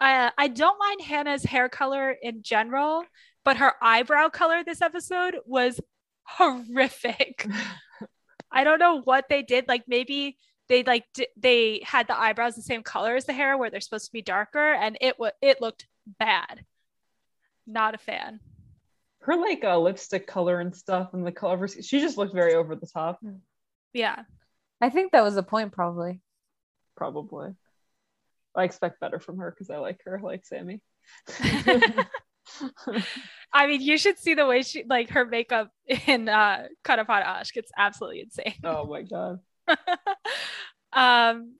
[0.00, 3.04] uh, I don't mind Hannah's hair color in general,
[3.44, 5.80] but her eyebrow color this episode was
[6.24, 7.46] horrific.
[8.52, 9.68] I don't know what they did.
[9.68, 10.38] Like maybe
[10.68, 13.80] they like d- they had the eyebrows the same color as the hair, where they're
[13.80, 15.86] supposed to be darker, and it was it looked
[16.18, 16.64] bad.
[17.66, 18.40] Not a fan.
[19.20, 21.54] Her like uh, lipstick color and stuff, and the color.
[21.54, 23.20] of her- She just looked very over the top.
[23.92, 24.22] Yeah.
[24.80, 26.20] I think that was the point, probably.
[26.96, 27.50] Probably.
[28.56, 30.80] I expect better from her because I like her, like Sammy.
[33.52, 35.70] I mean, you should see the way she like her makeup
[36.06, 37.56] in uh Kara Para Aşk.
[37.56, 38.54] It's absolutely insane.
[38.64, 39.40] oh my god.
[40.92, 41.54] um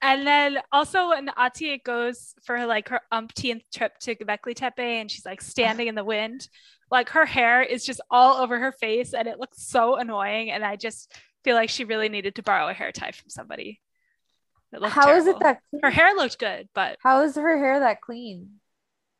[0.00, 5.10] and then also when Atiye goes for like her umpteenth trip to Göbekli Tepe and
[5.10, 6.48] she's like standing in the wind,
[6.90, 10.52] like her hair is just all over her face and it looks so annoying.
[10.52, 13.80] And I just feel like she really needed to borrow a hair tie from somebody.
[14.72, 17.80] It looked How is it that her hair looked good, but How is her hair
[17.80, 18.60] that clean?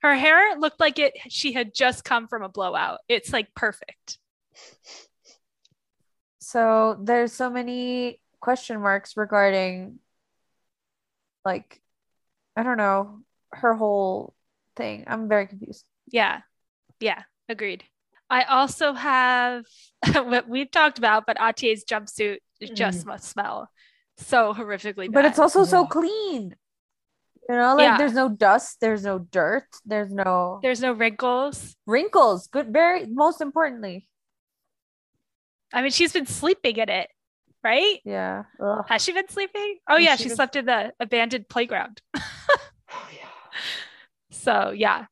[0.00, 3.00] her hair looked like it she had just come from a blowout.
[3.08, 4.18] It's like perfect.
[6.38, 9.98] So there's so many question marks regarding
[11.44, 11.80] like
[12.56, 13.20] I don't know,
[13.52, 14.34] her whole
[14.76, 15.04] thing.
[15.06, 15.84] I'm very confused.
[16.08, 16.40] Yeah.
[17.00, 17.22] Yeah.
[17.48, 17.84] Agreed.
[18.28, 19.64] I also have
[20.14, 22.38] what we've talked about, but Atiye's jumpsuit
[22.74, 23.08] just mm-hmm.
[23.10, 23.70] must smell
[24.18, 25.12] so horrifically bad.
[25.12, 26.56] But it's also so clean.
[27.48, 27.98] You know, like Yeah.
[27.98, 31.76] there's no dust, there's no dirt, there's no there's no wrinkles.
[31.86, 32.48] wrinkles.
[32.48, 34.08] Good very most importantly.
[35.72, 37.10] I mean, she's been sleeping in it,
[37.68, 38.00] right?
[38.04, 38.44] Yeah.
[38.60, 38.84] Ugh.
[38.88, 39.76] Has she been sleeping?
[39.88, 42.00] Oh Has yeah, she she been- slept in the abandoned playground.
[42.90, 43.28] Oh, yeah.
[44.30, 45.06] So yeah.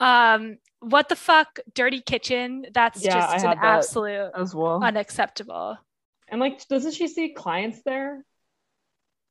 [0.00, 2.66] Um, what the fuck, dirty kitchen?
[2.74, 4.82] That's Yeah, just an that absolute As well.
[4.82, 5.78] unacceptable.
[6.28, 8.24] and like, doesn't she see clients there?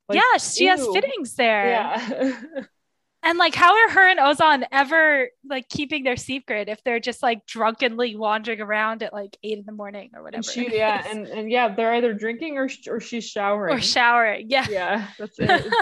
[0.08, 1.68] Like, yeah, she has fittings there.
[1.76, 2.32] Yeah.
[3.24, 7.22] And like, how are her and Ozan ever like keeping their secret if they're just
[7.24, 10.38] like drunkenly wandering around at like eight in the morning or whatever?
[10.38, 13.76] and she, yeah, and, and yeah, they're either drinking or sh- or she's showering.
[13.76, 14.46] or showering.
[14.50, 14.68] Yeah.
[14.70, 15.74] yeah, that's it.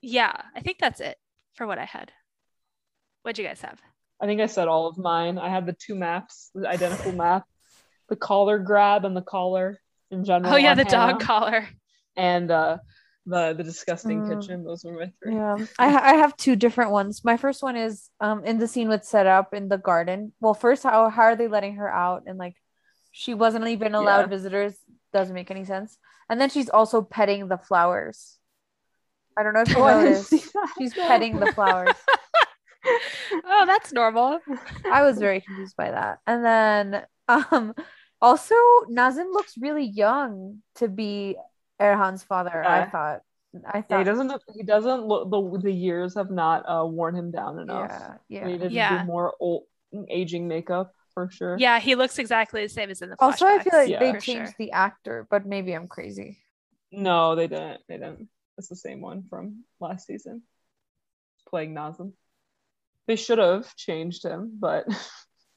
[0.00, 1.16] yeah, I think that's it
[1.54, 2.10] for what I had.
[3.22, 3.80] What'd you guys have?
[4.20, 5.38] I think I said all of mine.
[5.38, 7.44] I had the two maps, the identical map,
[8.08, 9.78] the collar grab and the collar
[10.10, 10.54] in general.
[10.54, 11.68] Oh yeah, the dog collar.
[12.16, 12.78] and uh
[13.26, 14.28] the the disgusting Mm.
[14.28, 14.64] kitchen.
[14.64, 15.34] Those were my three.
[15.34, 17.24] Yeah, I ha- I have two different ones.
[17.24, 20.32] My first one is um in the scene with Serap in the garden.
[20.40, 22.56] Well, first how how are they letting her out and like
[23.12, 24.26] she wasn't even allowed Yeah.
[24.36, 24.74] visitors
[25.12, 25.98] doesn't make any sense.
[26.28, 28.38] And then she's also petting the flowers.
[29.36, 30.56] I don't know if you Oh, I didn't noticed.
[30.78, 31.94] She's petting the flowers.
[33.44, 34.40] oh, that's normal.
[34.90, 36.18] I was very confused by that.
[36.26, 37.74] And then um
[38.20, 38.54] also
[38.88, 41.36] Nazim looks really young to be
[41.82, 42.64] Erhan's father.
[42.64, 43.20] I thought.
[43.66, 44.42] I Yeah, thought he doesn't.
[44.54, 45.30] He doesn't look.
[45.30, 47.90] The the years have not uh, worn him down enough.
[47.90, 48.46] Yeah, He yeah.
[48.46, 49.00] needed to Yeah.
[49.02, 49.64] do more old
[50.08, 51.56] aging makeup for sure.
[51.58, 53.98] Yeah, he looks exactly the same as in the Also, I feel like Yeah.
[54.00, 54.54] they changed sure.
[54.58, 56.38] the actor, but maybe I'm crazy.
[56.90, 57.82] No, they didn't.
[57.88, 58.28] They didn't.
[58.56, 60.42] It's the same one from last season,
[61.48, 62.14] playing Nazim.
[63.06, 64.86] They should have changed him, but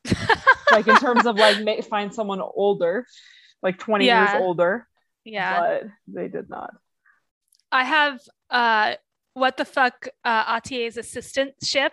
[0.72, 3.06] like in terms of like ma- find someone older,
[3.62, 4.34] like twenty Yeah.
[4.34, 4.88] years older.
[5.26, 5.60] Yeah.
[5.60, 6.72] but they did not.
[7.72, 8.20] I have
[8.50, 8.96] uh
[9.34, 11.92] what the fuck uh Atiye's assistant ship.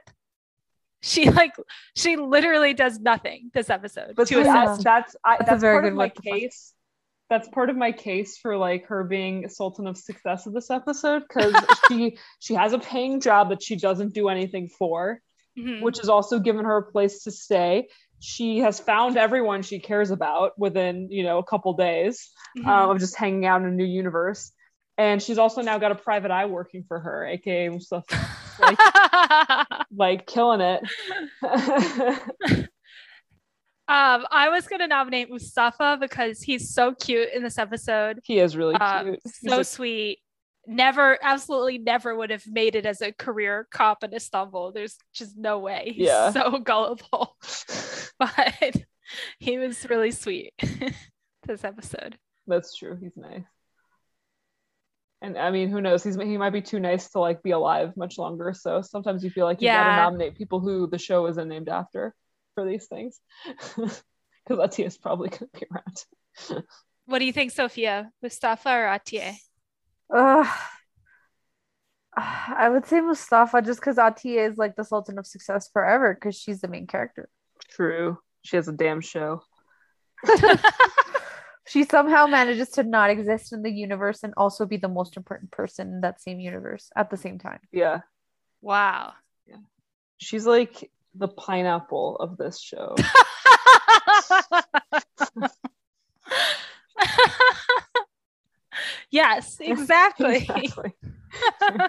[1.00, 1.52] She like
[1.96, 4.44] she literally does nothing this episode But to see, Yeah.
[4.52, 4.84] that's assist.
[4.84, 6.24] that's, I, That's a that's very part good of my what fuck.
[6.24, 6.74] case.
[7.30, 11.22] That's part of my case for like her being Sultan of Success of this episode
[11.26, 11.54] because
[11.88, 15.20] she she has a paying job that she doesn't do anything for,
[15.58, 15.80] Mhm.
[15.82, 17.88] which has also given her a place to stay.
[18.24, 22.66] She has found everyone she cares about within you know a couple days Mhm.
[22.66, 24.52] um, of just hanging out in a new universe,
[24.96, 28.28] and she's also now got a private eye working for her, aka Mustafa,
[28.60, 28.78] like
[29.90, 30.82] like killing it.
[33.88, 38.20] um, I was gonna nominate Mustafa because he's so cute in this episode.
[38.24, 39.20] he is really Uh, cute.
[39.26, 40.18] So sweet.
[40.66, 44.72] Never, absolutely never would have made it as a career cop in Istanbul.
[44.72, 45.92] There's just no way.
[45.96, 46.30] He's Yeah.
[46.30, 47.36] so gullible.
[48.18, 48.76] But
[49.40, 50.52] he was really sweet
[51.46, 52.16] this episode.
[52.46, 52.96] That's true.
[53.00, 53.42] He's nice.
[55.20, 56.04] And I mean, who knows?
[56.04, 58.52] He's he might be too nice to like be alive much longer.
[58.54, 59.82] So sometimes you feel like you Yeah.
[59.84, 62.14] gotta nominate people who the show isn't named after
[62.54, 63.18] for these things.
[63.76, 64.02] Because
[64.48, 66.64] Atiye's probably gonna be around.
[67.06, 68.10] What do you think, Sophia?
[68.22, 69.36] Mustafa or Atiye?
[70.14, 70.46] Uh,
[72.14, 76.36] I would say Mustafa just because Atiye is like the Sultan of Success forever because
[76.36, 77.28] she's the main character.
[77.70, 78.18] True.
[78.42, 79.42] She has a damn show.
[81.72, 85.52] She somehow manages to not exist in the universe and also be the most important
[85.52, 87.60] person in that same universe at the same time.
[87.70, 88.00] Yeah.
[88.60, 89.12] Wow.
[89.46, 89.56] Yeah.
[90.18, 92.96] She's like the pineapple of this show.
[99.10, 100.36] yes, exactly.
[100.36, 100.92] Exactly.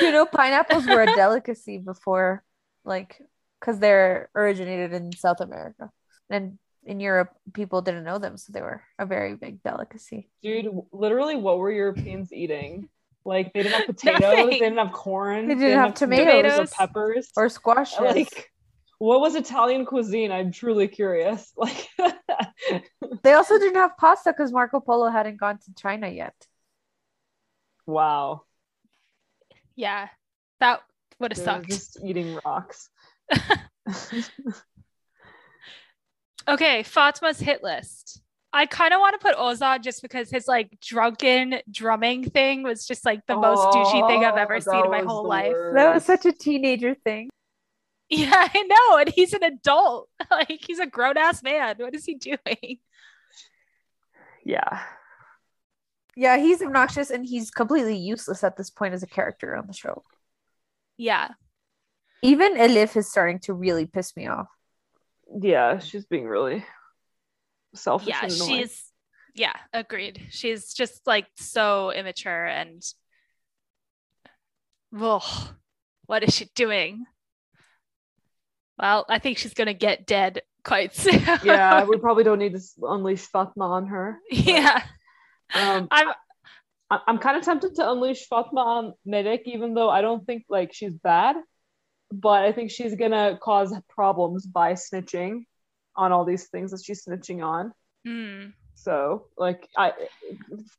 [0.00, 2.44] You know, pineapples were a delicacy before,
[2.84, 3.20] like,
[3.58, 5.90] because they're originated in South America.
[6.28, 8.36] And in Europe, people didn't know them.
[8.36, 10.30] So they were a very big delicacy.
[10.42, 12.88] Dude, literally, what were Europeans eating?
[13.24, 14.46] Like they didn't have potatoes, Nothing.
[14.50, 16.58] they didn't have corn, They didn't have tomatoes.
[16.58, 17.30] or peppers.
[17.36, 17.98] Or squash.
[17.98, 18.50] like
[19.00, 20.30] what was Italian cuisine?
[20.30, 21.52] I'm truly curious.
[21.56, 21.88] Like
[23.24, 26.34] they also didn't have pasta because Marco Polo hadn't gone to China yet.
[27.86, 28.42] wow.
[29.74, 30.08] yeah,
[30.60, 30.82] that
[31.18, 31.68] would have sucked.
[31.68, 32.88] just eating rocks.
[36.48, 38.20] Okay, Fatma's hit list.
[38.52, 42.86] I kind of want to put Ozan just because his like drunken drumming thing was
[42.86, 45.54] just like the most douchey thing I've ever Oh, seen in my whole the life.
[45.74, 47.30] That was such a teenager thing.
[48.12, 48.98] Yeah, I know.
[48.98, 50.08] And he's an adult.
[50.30, 51.76] Like he's a grown ass man.
[51.78, 52.78] What is he doing?
[54.44, 54.80] Yeah.
[56.16, 59.72] Yeah, he's obnoxious and he's completely useless at this point as a character on the
[59.72, 60.02] show.
[60.96, 61.28] Yeah.
[62.22, 64.48] Even Elif is starting to really piss me off.
[65.40, 66.64] Yeah, she's being really
[67.74, 68.08] selfish.
[68.08, 68.24] Yeah.
[68.24, 68.32] and.
[68.32, 68.90] She's
[69.34, 70.20] yeah, agreed.
[70.30, 72.82] She's just like so immature and
[74.98, 75.54] Ugh,
[76.06, 77.06] what is she doing?
[78.80, 81.22] Well, I think she's gonna get dead quite soon.
[81.44, 84.18] yeah, we probably don't need to unleash Fatma on her.
[84.30, 84.82] yeah.
[85.54, 86.08] Um, I'm
[86.90, 90.44] I- I'm kind of tempted to unleash Fatma on Melek, even though I don't think
[90.48, 91.36] like she's bad,
[92.12, 95.44] but I think she's gonna cause problems by snitching
[95.96, 97.72] on all these things that she's snitching on.
[98.06, 98.52] mm.
[98.74, 99.92] So like I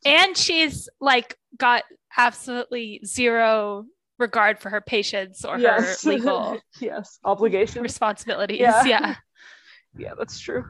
[0.06, 1.84] and she's like got
[2.18, 3.86] absolutely zero
[4.22, 7.82] regard for her patients or yes her legal yes obligations.
[7.84, 8.59] responsibilities.
[8.59, 8.86] Yeah.
[8.86, 9.15] Yeah.
[9.97, 10.63] Yeah, that's true.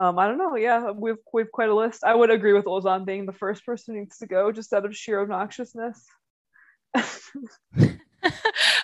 [0.00, 0.56] Um, I don't know.
[0.56, 2.02] Yeah, we've we've quite a list.
[2.02, 4.86] I would agree with Ozan being the first person who needs to go, just out
[4.86, 5.98] of sheer obnoxiousness.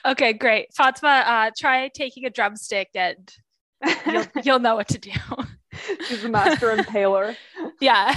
[0.07, 0.75] okay, great.
[0.75, 3.33] Fatima, uh, try taking a drumstick and
[4.07, 5.13] you'll, you'll know what to do.
[6.07, 7.37] She's the master impaler.
[7.81, 8.15] yeah.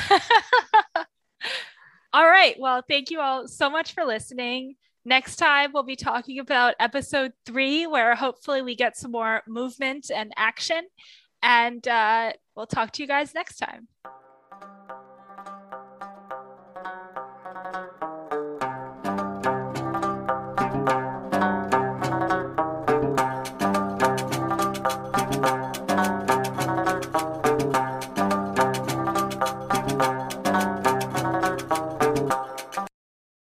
[2.12, 2.56] All right.
[2.60, 4.76] Well, thank you all so much for listening.
[5.06, 10.10] Next time, we'll be talking about episode three, where hopefully we get some more movement
[10.14, 10.88] and action.
[11.42, 13.90] And uh, we'll talk to you guys next time.